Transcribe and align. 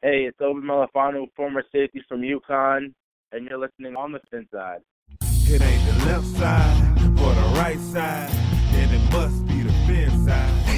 Hey, 0.00 0.26
it's 0.28 0.38
Obi 0.40 0.60
Melifonwu, 0.60 1.26
former 1.34 1.64
safety 1.72 2.00
from 2.08 2.20
UConn, 2.20 2.94
and 3.32 3.48
you're 3.48 3.58
listening 3.58 3.96
on 3.96 4.12
the 4.12 4.20
fin 4.30 4.46
side. 4.54 4.78
It 5.20 5.60
ain't 5.60 5.98
the 5.98 6.06
left 6.06 6.24
side 6.24 7.00
or 7.18 7.34
the 7.34 7.58
right 7.58 7.80
side, 7.80 8.30
then 8.70 8.94
it 8.94 9.12
must 9.12 9.44
be 9.48 9.60
the 9.60 9.72
fin 9.88 10.24
side. 10.24 10.68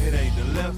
It 0.00 0.14
ain't 0.14 0.36
the 0.36 0.44
left 0.52 0.76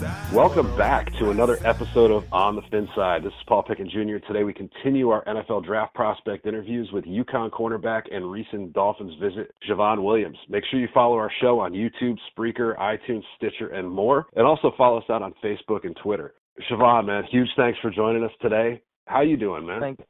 side. 0.00 0.32
Welcome 0.32 0.76
back 0.76 1.12
to 1.18 1.30
another 1.30 1.58
episode 1.64 2.12
of 2.12 2.24
On 2.32 2.54
the 2.54 2.62
Fin 2.70 2.88
Side. 2.94 3.24
This 3.24 3.32
is 3.32 3.44
Paul 3.48 3.64
Pickett 3.64 3.88
Jr. 3.88 4.24
Today 4.24 4.44
we 4.44 4.54
continue 4.54 5.10
our 5.10 5.24
NFL 5.24 5.64
draft 5.64 5.94
prospect 5.94 6.46
interviews 6.46 6.88
with 6.92 7.04
UConn 7.04 7.50
cornerback 7.50 8.02
and 8.12 8.30
recent 8.30 8.72
Dolphins 8.74 9.14
visit, 9.20 9.52
Jhavon 9.68 10.04
Williams. 10.04 10.38
Make 10.48 10.62
sure 10.70 10.78
you 10.78 10.88
follow 10.94 11.16
our 11.16 11.32
show 11.40 11.58
on 11.58 11.72
YouTube, 11.72 12.16
Spreaker, 12.30 12.78
iTunes, 12.78 13.24
Stitcher, 13.36 13.70
and 13.70 13.90
more. 13.90 14.26
And 14.36 14.46
also 14.46 14.70
follow 14.78 14.98
us 14.98 15.10
out 15.10 15.22
on 15.22 15.34
Facebook 15.42 15.84
and 15.84 15.96
Twitter. 16.00 16.34
Jhavon, 16.60 17.06
man, 17.06 17.24
huge 17.30 17.48
thanks 17.56 17.78
for 17.80 17.90
joining 17.90 18.24
us 18.24 18.30
today. 18.40 18.82
How 19.06 19.22
you 19.22 19.36
doing, 19.36 19.66
man? 19.66 19.80
Thank 19.80 20.00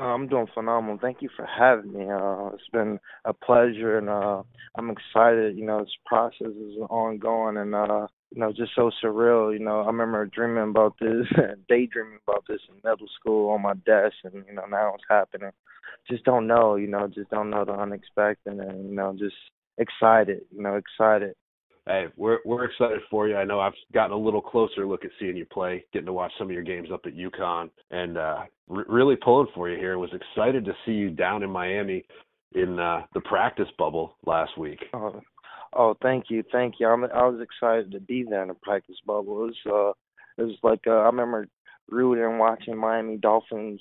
uh, 0.00 0.04
I'm 0.04 0.26
doing 0.26 0.46
phenomenal. 0.52 0.98
Thank 1.00 1.22
you 1.22 1.28
for 1.36 1.46
having 1.46 1.92
me. 1.92 2.10
Uh, 2.10 2.48
it's 2.54 2.68
been 2.72 2.98
a 3.24 3.32
pleasure, 3.32 3.98
and 3.98 4.08
uh, 4.08 4.42
I'm 4.76 4.90
excited. 4.90 5.56
You 5.56 5.66
know, 5.66 5.80
this 5.80 5.94
process 6.04 6.48
is 6.48 6.78
ongoing, 6.90 7.58
and 7.58 7.74
uh, 7.74 8.08
you 8.32 8.40
know, 8.40 8.50
just 8.50 8.72
so 8.74 8.90
surreal. 9.02 9.52
You 9.52 9.64
know, 9.64 9.82
I 9.82 9.86
remember 9.86 10.26
dreaming 10.26 10.70
about 10.70 10.94
this, 11.00 11.26
daydreaming 11.68 12.18
about 12.26 12.44
this 12.48 12.60
in 12.68 12.76
middle 12.82 13.06
school 13.20 13.50
on 13.50 13.62
my 13.62 13.74
desk, 13.86 14.16
and 14.24 14.44
you 14.48 14.54
know, 14.54 14.66
now 14.66 14.94
it's 14.94 15.04
happening. 15.08 15.52
Just 16.10 16.24
don't 16.24 16.48
know. 16.48 16.74
You 16.74 16.88
know, 16.88 17.06
just 17.06 17.30
don't 17.30 17.50
know 17.50 17.64
the 17.64 17.72
unexpected, 17.72 18.58
and 18.58 18.88
you 18.88 18.96
know, 18.96 19.14
just 19.16 19.36
excited. 19.78 20.40
You 20.50 20.62
know, 20.62 20.74
excited 20.74 21.34
hey, 21.86 22.06
we're 22.16 22.38
we're 22.44 22.64
excited 22.64 23.00
for 23.10 23.28
you. 23.28 23.36
I 23.36 23.44
know 23.44 23.60
I've 23.60 23.72
gotten 23.92 24.12
a 24.12 24.18
little 24.18 24.40
closer 24.40 24.86
look 24.86 25.04
at 25.04 25.10
seeing 25.18 25.36
you 25.36 25.46
play, 25.46 25.84
getting 25.92 26.06
to 26.06 26.12
watch 26.12 26.32
some 26.38 26.48
of 26.48 26.52
your 26.52 26.62
games 26.62 26.88
up 26.92 27.02
at 27.06 27.14
UConn, 27.14 27.70
and 27.90 28.16
uh, 28.16 28.44
re- 28.68 28.84
really 28.88 29.16
pulling 29.16 29.48
for 29.54 29.68
you 29.68 29.78
here. 29.78 29.98
Was 29.98 30.10
excited 30.12 30.64
to 30.64 30.72
see 30.86 30.92
you 30.92 31.10
down 31.10 31.42
in 31.42 31.50
Miami 31.50 32.04
in 32.54 32.78
uh, 32.78 33.02
the 33.14 33.20
practice 33.20 33.68
bubble 33.78 34.16
last 34.26 34.56
week. 34.58 34.78
Oh, 34.94 35.20
oh, 35.74 35.96
thank 36.02 36.26
you, 36.28 36.42
thank 36.52 36.74
you. 36.78 36.88
I'm, 36.88 37.04
I 37.04 37.26
was 37.26 37.40
excited 37.40 37.90
to 37.92 38.00
be 38.00 38.24
there 38.28 38.42
in 38.42 38.48
the 38.48 38.54
practice 38.54 38.96
bubble. 39.06 39.44
It 39.44 39.54
was 39.66 39.96
uh, 40.38 40.42
it 40.42 40.46
was 40.46 40.56
like 40.62 40.86
uh, 40.86 40.90
I 40.90 41.06
remember 41.06 41.48
rooting 41.90 42.24
and 42.24 42.38
watching 42.38 42.76
Miami 42.76 43.18
Dolphins 43.18 43.80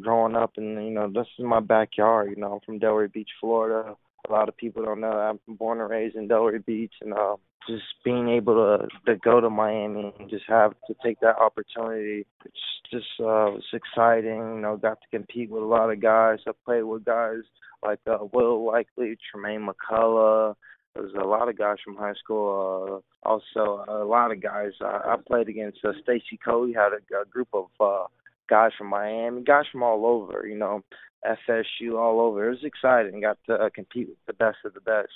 growing 0.00 0.36
up, 0.36 0.52
and 0.56 0.84
you 0.84 0.90
know 0.90 1.10
this 1.12 1.26
is 1.38 1.44
my 1.44 1.60
backyard. 1.60 2.30
You 2.30 2.36
know, 2.36 2.54
I'm 2.54 2.60
from 2.60 2.78
Delray 2.78 3.12
Beach, 3.12 3.30
Florida 3.40 3.96
a 4.28 4.32
lot 4.32 4.48
of 4.48 4.56
people 4.56 4.84
don't 4.84 5.00
know 5.00 5.10
I'm 5.10 5.56
born 5.56 5.80
and 5.80 5.90
raised 5.90 6.16
in 6.16 6.28
Delray 6.28 6.64
Beach, 6.64 6.94
and 7.00 7.12
uh, 7.12 7.36
just 7.68 7.84
being 8.04 8.28
able 8.28 8.54
to 8.54 8.88
to 9.06 9.18
go 9.18 9.40
to 9.40 9.50
Miami 9.50 10.12
and 10.18 10.30
just 10.30 10.44
have 10.48 10.72
to 10.86 10.94
take 11.04 11.20
that 11.20 11.38
opportunity, 11.38 12.26
it's 12.44 12.56
just 12.90 13.06
uh, 13.20 13.50
was 13.50 13.64
exciting. 13.72 14.38
You 14.56 14.60
know, 14.60 14.76
got 14.76 14.98
to 15.00 15.16
compete 15.16 15.50
with 15.50 15.62
a 15.62 15.66
lot 15.66 15.90
of 15.90 16.00
guys. 16.00 16.38
I 16.46 16.52
played 16.64 16.82
with 16.82 17.04
guys 17.04 17.40
like 17.82 18.00
uh, 18.06 18.18
Will 18.32 18.64
Likely, 18.64 19.16
Tremaine 19.30 19.66
McCullough. 19.68 20.54
There's 20.94 21.14
a 21.14 21.26
lot 21.26 21.48
of 21.48 21.56
guys 21.56 21.78
from 21.82 21.96
high 21.96 22.14
school. 22.22 23.02
Uh, 23.24 23.28
also, 23.28 23.84
a 23.88 24.04
lot 24.04 24.30
of 24.30 24.42
guys. 24.42 24.72
Uh, 24.80 25.00
I 25.04 25.16
played 25.26 25.48
against 25.48 25.78
uh, 25.84 25.92
Stacy 26.02 26.38
Coley. 26.44 26.74
Had 26.74 26.92
a, 26.92 27.22
a 27.22 27.24
group 27.24 27.48
of 27.52 27.66
uh, 27.80 28.06
guys 28.52 28.72
from 28.76 28.88
Miami, 28.88 29.42
guys 29.42 29.64
from 29.72 29.82
all 29.82 30.04
over. 30.04 30.46
You 30.46 30.58
know, 30.58 30.82
FSU, 31.24 31.98
all 31.98 32.20
over. 32.20 32.46
It 32.46 32.50
was 32.50 32.64
exciting. 32.64 33.22
Got 33.22 33.38
to 33.46 33.54
uh, 33.54 33.70
compete 33.74 34.08
with 34.08 34.18
the 34.26 34.34
best 34.34 34.58
of 34.66 34.74
the 34.74 34.80
best. 34.80 35.08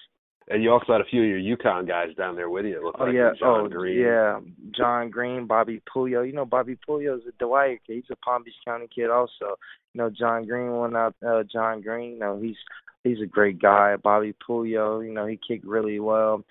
And 0.48 0.62
you 0.62 0.70
also 0.70 0.92
had 0.92 1.03
a 1.03 1.05
few 1.05 1.23
of 1.23 1.29
your 1.29 1.57
UConn 1.57 1.87
guys 1.87 2.14
down 2.17 2.34
there 2.37 2.48
with 2.48 2.64
you. 2.64 2.92
Oh 2.98 3.05
like 3.05 3.14
yeah, 3.14 3.33
John 3.39 3.67
oh 3.67 3.69
Green. 3.69 4.01
yeah, 4.01 4.41
John 4.75 5.11
Green, 5.11 5.47
Bobby 5.47 5.83
Puyol. 5.95 6.27
You 6.27 6.33
know 6.33 6.47
Bobby 6.47 6.79
Puyol 6.89 7.19
is 7.19 7.25
a 7.29 7.45
Dwyer 7.45 7.79
kid. 7.87 7.97
He's 7.97 8.05
a 8.11 8.17
Palm 8.17 8.45
Beach 8.45 8.55
County 8.64 8.87
kid 8.95 9.11
also. 9.11 9.57
You 9.92 9.98
know 9.98 10.11
John 10.11 10.47
Green 10.47 10.75
went 10.75 10.97
out. 10.97 11.14
Uh, 11.27 11.42
John 11.53 11.83
Green, 11.83 12.12
you 12.12 12.19
know 12.20 12.41
he's 12.41 12.57
he's 13.05 13.20
a 13.20 13.27
great 13.27 13.61
guy. 13.61 13.96
Bobby 13.96 14.35
Puyol, 14.48 15.05
you 15.05 15.13
know 15.13 15.27
he 15.27 15.39
kicked 15.46 15.67
really 15.67 15.98
well. 15.98 16.45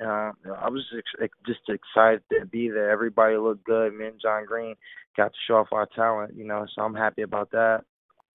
Uh, 0.00 0.32
I 0.58 0.68
was 0.68 0.84
just, 0.92 1.32
just 1.46 1.60
excited 1.68 2.22
to 2.32 2.46
be 2.46 2.68
there. 2.68 2.90
Everybody 2.90 3.36
looked 3.36 3.64
good. 3.64 3.94
Me 3.94 4.06
and 4.06 4.20
John 4.20 4.44
Green 4.44 4.74
got 5.16 5.32
to 5.32 5.38
show 5.46 5.56
off 5.56 5.68
our 5.72 5.88
talent, 5.94 6.34
you 6.36 6.46
know, 6.46 6.66
so 6.74 6.82
I'm 6.82 6.94
happy 6.94 7.22
about 7.22 7.50
that. 7.52 7.82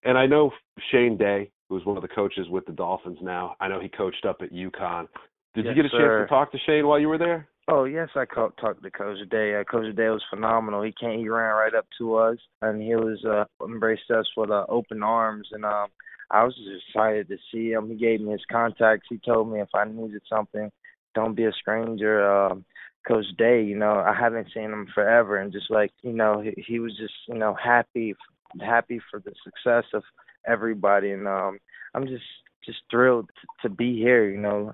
And 0.04 0.16
I 0.16 0.26
know 0.26 0.50
Shane 0.90 1.16
Day, 1.16 1.50
who's 1.68 1.84
one 1.84 1.96
of 1.96 2.02
the 2.02 2.08
coaches 2.08 2.46
with 2.48 2.66
the 2.66 2.72
Dolphins 2.72 3.18
now. 3.22 3.56
I 3.60 3.68
know 3.68 3.80
he 3.80 3.88
coached 3.88 4.24
up 4.24 4.38
at 4.40 4.52
UConn. 4.52 5.08
Did 5.54 5.64
yes, 5.64 5.74
you 5.74 5.82
get 5.82 5.86
a 5.86 5.88
sir. 5.90 6.18
chance 6.18 6.28
to 6.28 6.34
talk 6.34 6.52
to 6.52 6.58
Shane 6.66 6.86
while 6.86 7.00
you 7.00 7.08
were 7.08 7.18
there? 7.18 7.48
Oh 7.68 7.84
yes, 7.84 8.08
I 8.14 8.24
talked 8.26 8.60
to 8.60 8.90
Coach 8.90 9.18
Day. 9.28 9.56
Uh, 9.58 9.64
Coach 9.64 9.96
Day 9.96 10.08
was 10.08 10.22
phenomenal. 10.30 10.82
He 10.82 10.94
came, 11.00 11.18
he 11.18 11.28
ran 11.28 11.52
right 11.54 11.74
up 11.74 11.86
to 11.98 12.14
us, 12.14 12.38
and 12.62 12.80
he 12.80 12.94
was 12.94 13.24
uh, 13.24 13.44
embraced 13.64 14.08
us 14.10 14.26
with 14.36 14.50
uh, 14.50 14.66
open 14.68 15.02
arms. 15.02 15.48
And 15.50 15.64
um, 15.64 15.88
I 16.30 16.44
was 16.44 16.54
just 16.54 16.84
excited 16.88 17.28
to 17.28 17.36
see 17.52 17.72
him. 17.72 17.88
He 17.88 17.96
gave 17.96 18.20
me 18.20 18.30
his 18.30 18.44
contacts. 18.50 19.08
He 19.08 19.18
told 19.18 19.50
me 19.52 19.60
if 19.60 19.68
I 19.74 19.84
needed 19.84 20.22
something, 20.28 20.70
don't 21.16 21.34
be 21.34 21.44
a 21.44 21.52
stranger. 21.52 22.30
Um, 22.30 22.64
Coach 23.08 23.24
Day, 23.38 23.62
you 23.62 23.76
know, 23.76 23.94
I 23.94 24.14
haven't 24.14 24.48
seen 24.52 24.64
him 24.64 24.86
forever, 24.94 25.38
and 25.38 25.52
just 25.52 25.70
like 25.70 25.90
you 26.02 26.12
know, 26.12 26.40
he, 26.40 26.62
he 26.62 26.78
was 26.78 26.96
just 26.96 27.14
you 27.26 27.38
know 27.38 27.56
happy, 27.60 28.14
happy 28.60 29.00
for 29.10 29.20
the 29.20 29.32
success 29.42 29.84
of 29.94 30.02
everybody, 30.46 31.10
and 31.10 31.26
um, 31.26 31.58
I'm 31.94 32.06
just 32.06 32.24
just 32.64 32.78
thrilled 32.90 33.30
to 33.62 33.68
be 33.68 33.96
here. 33.96 34.28
You 34.28 34.38
know, 34.38 34.72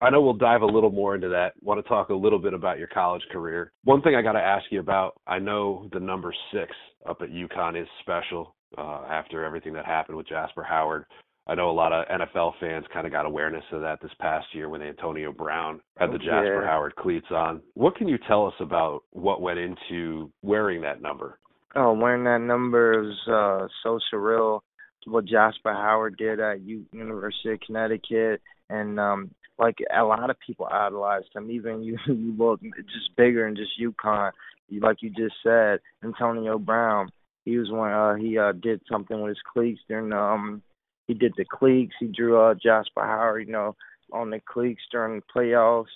I 0.00 0.10
know 0.10 0.20
we'll 0.20 0.34
dive 0.34 0.62
a 0.62 0.66
little 0.66 0.90
more 0.90 1.14
into 1.14 1.28
that. 1.30 1.54
Want 1.62 1.82
to 1.82 1.88
talk 1.88 2.10
a 2.10 2.14
little 2.14 2.40
bit 2.40 2.52
about 2.52 2.78
your 2.78 2.88
college 2.88 3.22
career. 3.32 3.72
One 3.84 4.02
thing 4.02 4.16
I 4.16 4.22
got 4.22 4.32
to 4.32 4.40
ask 4.40 4.64
you 4.70 4.80
about. 4.80 5.14
I 5.26 5.38
know 5.38 5.88
the 5.92 6.00
number 6.00 6.34
six 6.52 6.72
up 7.08 7.22
at 7.22 7.30
UConn 7.30 7.80
is 7.80 7.88
special 8.00 8.54
uh, 8.76 9.04
after 9.08 9.44
everything 9.44 9.72
that 9.74 9.86
happened 9.86 10.16
with 10.16 10.28
Jasper 10.28 10.64
Howard. 10.64 11.04
I 11.46 11.56
know 11.56 11.70
a 11.70 11.72
lot 11.72 11.92
of 11.92 12.06
NFL 12.06 12.52
fans 12.60 12.84
kind 12.92 13.04
of 13.04 13.12
got 13.12 13.26
awareness 13.26 13.64
of 13.72 13.80
that 13.80 14.00
this 14.00 14.12
past 14.20 14.46
year 14.52 14.68
when 14.68 14.80
Antonio 14.80 15.32
Brown 15.32 15.80
had 15.96 16.12
the 16.12 16.18
Jasper 16.18 16.62
yeah. 16.62 16.68
Howard 16.68 16.94
cleats 16.94 17.26
on. 17.30 17.60
What 17.74 17.96
can 17.96 18.06
you 18.06 18.18
tell 18.28 18.46
us 18.46 18.54
about 18.60 19.02
what 19.10 19.40
went 19.40 19.58
into 19.58 20.30
wearing 20.42 20.82
that 20.82 21.02
number? 21.02 21.38
Oh, 21.74 21.94
wearing 21.94 22.24
that 22.24 22.40
number 22.40 23.08
is 23.08 23.16
uh, 23.26 23.66
so 23.82 23.98
surreal. 24.12 24.60
What 25.06 25.24
Jasper 25.24 25.72
Howard 25.72 26.16
did 26.16 26.38
at 26.38 26.60
U- 26.60 26.86
University 26.92 27.54
of 27.54 27.60
Connecticut, 27.60 28.40
and 28.70 29.00
um, 29.00 29.30
like 29.58 29.78
a 29.92 30.04
lot 30.04 30.30
of 30.30 30.36
people 30.46 30.68
idolized 30.70 31.34
him. 31.34 31.50
Even 31.50 31.82
you, 31.82 31.98
you 32.06 32.34
look 32.38 32.60
just 32.62 33.16
bigger 33.16 33.46
and 33.46 33.56
just 33.56 33.72
UConn. 33.80 34.30
You, 34.68 34.78
like 34.78 34.98
you 35.00 35.10
just 35.10 35.34
said, 35.42 35.80
Antonio 36.04 36.56
Brown. 36.58 37.10
He 37.44 37.58
was 37.58 37.68
one. 37.68 37.90
Uh, 37.90 38.14
he 38.14 38.38
uh, 38.38 38.52
did 38.52 38.80
something 38.88 39.20
with 39.20 39.30
his 39.30 39.42
cleats 39.52 39.80
during 39.88 40.10
the 40.10 40.18
um 40.18 40.62
he 41.06 41.14
did 41.14 41.34
the 41.36 41.44
cleats. 41.44 41.94
He 41.98 42.06
drew 42.06 42.40
uh, 42.40 42.54
Jasper 42.54 43.02
Howard, 43.02 43.46
you 43.46 43.52
know, 43.52 43.76
on 44.12 44.30
the 44.30 44.40
cleats 44.40 44.82
during 44.90 45.20
the 45.20 45.40
playoffs. 45.40 45.86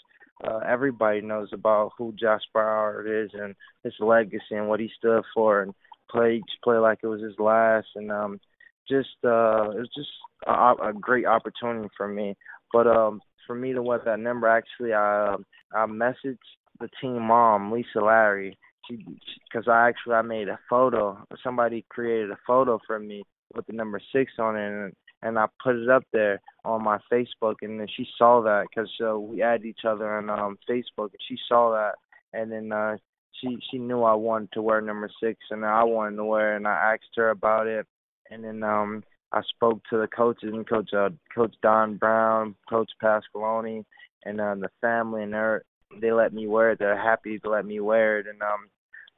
Uh, 0.46 0.58
everybody 0.58 1.20
knows 1.20 1.48
about 1.52 1.92
who 1.96 2.12
Jasper 2.12 2.62
Howard 2.62 3.08
is 3.08 3.30
and 3.32 3.54
his 3.84 3.94
legacy 4.00 4.52
and 4.52 4.68
what 4.68 4.80
he 4.80 4.90
stood 4.96 5.22
for, 5.32 5.62
and 5.62 5.72
played 6.10 6.42
play 6.62 6.76
like 6.76 6.98
it 7.02 7.06
was 7.06 7.22
his 7.22 7.38
last. 7.38 7.86
And 7.94 8.10
um, 8.12 8.40
just 8.88 9.16
uh, 9.24 9.70
it 9.70 9.78
was 9.78 9.90
just 9.96 10.10
a, 10.46 10.74
a 10.88 10.92
great 10.92 11.26
opportunity 11.26 11.88
for 11.96 12.08
me. 12.08 12.36
But 12.72 12.86
um, 12.86 13.20
for 13.46 13.54
me 13.54 13.72
to 13.72 13.82
wear 13.82 14.00
that 14.04 14.20
number, 14.20 14.48
actually, 14.48 14.92
I 14.92 15.34
uh, 15.34 15.36
I 15.72 15.86
messaged 15.86 16.38
the 16.80 16.88
team 17.00 17.22
mom, 17.22 17.72
Lisa 17.72 18.00
Larry, 18.00 18.58
because 18.88 19.66
I 19.68 19.88
actually 19.88 20.14
I 20.14 20.22
made 20.22 20.48
a 20.48 20.58
photo. 20.68 21.24
Somebody 21.42 21.86
created 21.88 22.30
a 22.30 22.38
photo 22.46 22.78
for 22.86 22.98
me 22.98 23.22
with 23.54 23.66
the 23.66 23.72
number 23.72 24.00
six 24.12 24.32
on 24.38 24.56
it, 24.56 24.66
and, 24.66 24.92
and 25.22 25.38
I 25.38 25.46
put 25.62 25.76
it 25.76 25.88
up 25.88 26.04
there 26.12 26.40
on 26.64 26.84
my 26.84 26.98
Facebook, 27.12 27.56
and 27.62 27.80
then 27.80 27.88
she 27.96 28.06
saw 28.18 28.42
that 28.42 28.66
because 28.68 28.90
uh, 29.04 29.18
we 29.18 29.42
added 29.42 29.66
each 29.66 29.84
other 29.86 30.16
on 30.16 30.30
um, 30.30 30.58
Facebook, 30.68 31.10
and 31.12 31.20
she 31.28 31.36
saw 31.48 31.72
that, 31.72 31.94
and 32.32 32.50
then 32.50 32.72
uh, 32.72 32.96
she 33.40 33.58
she 33.70 33.78
knew 33.78 34.02
I 34.02 34.14
wanted 34.14 34.52
to 34.52 34.62
wear 34.62 34.80
number 34.80 35.10
six, 35.22 35.38
and 35.50 35.64
I 35.64 35.84
wanted 35.84 36.16
to 36.16 36.24
wear, 36.24 36.54
it, 36.54 36.56
and 36.56 36.68
I 36.68 36.94
asked 36.94 37.16
her 37.16 37.30
about 37.30 37.66
it, 37.66 37.86
and 38.30 38.44
then 38.44 38.62
um 38.62 39.02
I 39.32 39.42
spoke 39.42 39.80
to 39.90 39.98
the 39.98 40.06
coaches 40.06 40.50
and 40.52 40.68
coach 40.68 40.90
uh, 40.94 41.10
Coach 41.34 41.54
Don 41.62 41.96
Brown, 41.96 42.54
Coach 42.68 42.90
Pasqualoni, 43.02 43.84
and 44.24 44.40
uh, 44.40 44.54
the 44.54 44.70
family, 44.80 45.22
and 45.22 45.32
they 45.32 45.58
they 46.00 46.12
let 46.12 46.32
me 46.32 46.46
wear 46.46 46.72
it. 46.72 46.78
They're 46.78 47.00
happy 47.00 47.38
to 47.38 47.50
let 47.50 47.66
me 47.66 47.80
wear 47.80 48.18
it, 48.18 48.26
and 48.26 48.40
um 48.42 48.68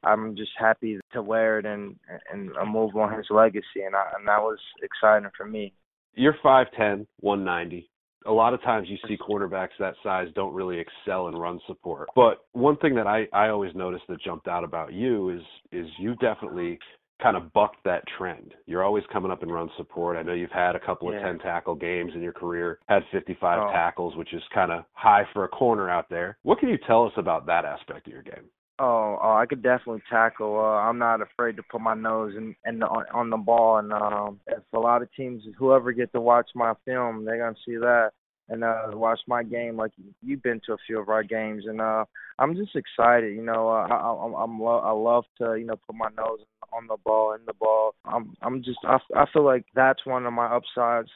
I'm 0.03 0.35
just 0.35 0.51
happy 0.57 0.99
to 1.13 1.21
wear 1.21 1.59
it 1.59 1.65
and 1.65 1.95
and 2.31 2.51
move 2.71 2.95
on 2.95 3.15
his 3.17 3.27
legacy, 3.29 3.83
and 3.85 3.95
I, 3.95 4.03
and 4.17 4.27
that 4.27 4.41
was 4.41 4.59
exciting 4.81 5.29
for 5.35 5.45
me. 5.45 5.73
You're 6.15 6.35
5'10", 6.43 7.05
190. 7.19 7.89
A 8.25 8.31
lot 8.31 8.53
of 8.53 8.61
times 8.63 8.87
you 8.89 8.97
see 9.07 9.17
cornerbacks 9.17 9.77
that 9.79 9.93
size 10.03 10.27
don't 10.35 10.53
really 10.53 10.77
excel 10.79 11.27
in 11.29 11.35
run 11.35 11.59
support. 11.67 12.09
But 12.15 12.45
one 12.51 12.77
thing 12.77 12.95
that 12.95 13.07
I 13.07 13.27
I 13.33 13.49
always 13.49 13.73
noticed 13.75 14.05
that 14.09 14.21
jumped 14.21 14.47
out 14.47 14.63
about 14.63 14.93
you 14.93 15.29
is 15.29 15.41
is 15.71 15.87
you 15.97 16.15
definitely 16.15 16.79
kind 17.21 17.35
of 17.35 17.51
bucked 17.53 17.83
that 17.83 18.03
trend. 18.17 18.53
You're 18.65 18.83
always 18.83 19.03
coming 19.11 19.29
up 19.31 19.43
in 19.43 19.49
run 19.49 19.69
support. 19.75 20.15
I 20.15 20.23
know 20.23 20.33
you've 20.33 20.51
had 20.51 20.75
a 20.75 20.79
couple 20.79 21.09
of 21.09 21.21
10 21.21 21.39
tackle 21.39 21.75
games 21.75 22.13
in 22.15 22.21
your 22.21 22.31
career, 22.31 22.79
had 22.87 23.03
55 23.11 23.59
Oh. 23.61 23.71
tackles, 23.73 24.15
which 24.15 24.33
is 24.33 24.41
kind 24.53 24.71
of 24.71 24.85
high 24.93 25.25
for 25.33 25.43
a 25.43 25.49
corner 25.49 25.89
out 25.89 26.07
there. 26.09 26.37
What 26.43 26.59
can 26.59 26.69
you 26.69 26.77
tell 26.87 27.05
us 27.05 27.11
about 27.17 27.45
that 27.47 27.65
aspect 27.65 28.07
of 28.07 28.13
your 28.13 28.21
game? 28.21 28.49
Oh, 28.81 29.19
oh, 29.21 29.33
I 29.33 29.45
could 29.45 29.61
definitely 29.61 30.03
tackle. 30.09 30.57
Uh, 30.57 30.79
I'm 30.79 30.97
not 30.97 31.21
afraid 31.21 31.57
to 31.57 31.63
put 31.63 31.81
my 31.81 31.95
nose 31.95 32.33
in, 32.37 32.55
in 32.65 32.79
the, 32.79 32.85
on, 32.85 33.29
the 33.29 33.35
ball, 33.35 33.77
and 33.77 33.91
um, 33.91 34.39
if 34.47 34.63
a 34.73 34.79
lot 34.79 35.01
of 35.01 35.13
teams, 35.15 35.43
whoever 35.57 35.91
get 35.91 36.13
to 36.13 36.21
watch 36.21 36.49
my 36.55 36.73
film, 36.85 37.25
they're 37.25 37.39
gonna 37.39 37.57
see 37.65 37.75
that 37.75 38.11
and 38.49 38.63
uh 38.63 38.87
watch 38.93 39.19
my 39.27 39.43
game 39.43 39.77
like 39.77 39.91
you've 40.21 40.43
been 40.43 40.59
to 40.65 40.73
a 40.73 40.77
few 40.85 40.99
of 40.99 41.09
our 41.09 41.23
games 41.23 41.63
and 41.67 41.79
uh 41.79 42.03
I'm 42.37 42.55
just 42.55 42.75
excited 42.75 43.35
you 43.35 43.43
know 43.43 43.69
uh, 43.69 43.87
I 43.89 44.25
I'm 44.25 44.33
I'm 44.33 44.59
lo- 44.59 44.79
I 44.83 44.91
love 44.91 45.25
to 45.39 45.55
you 45.55 45.65
know 45.65 45.75
put 45.75 45.95
my 45.95 46.09
nose 46.17 46.39
on 46.73 46.87
the 46.87 46.97
ball 47.03 47.33
in 47.33 47.41
the 47.45 47.53
ball 47.53 47.95
I'm 48.05 48.33
I'm 48.41 48.63
just 48.63 48.79
I, 48.83 48.97
I 49.15 49.25
feel 49.31 49.45
like 49.45 49.65
that's 49.75 50.05
one 50.05 50.25
of 50.25 50.33
my 50.33 50.47
upsides 50.47 51.09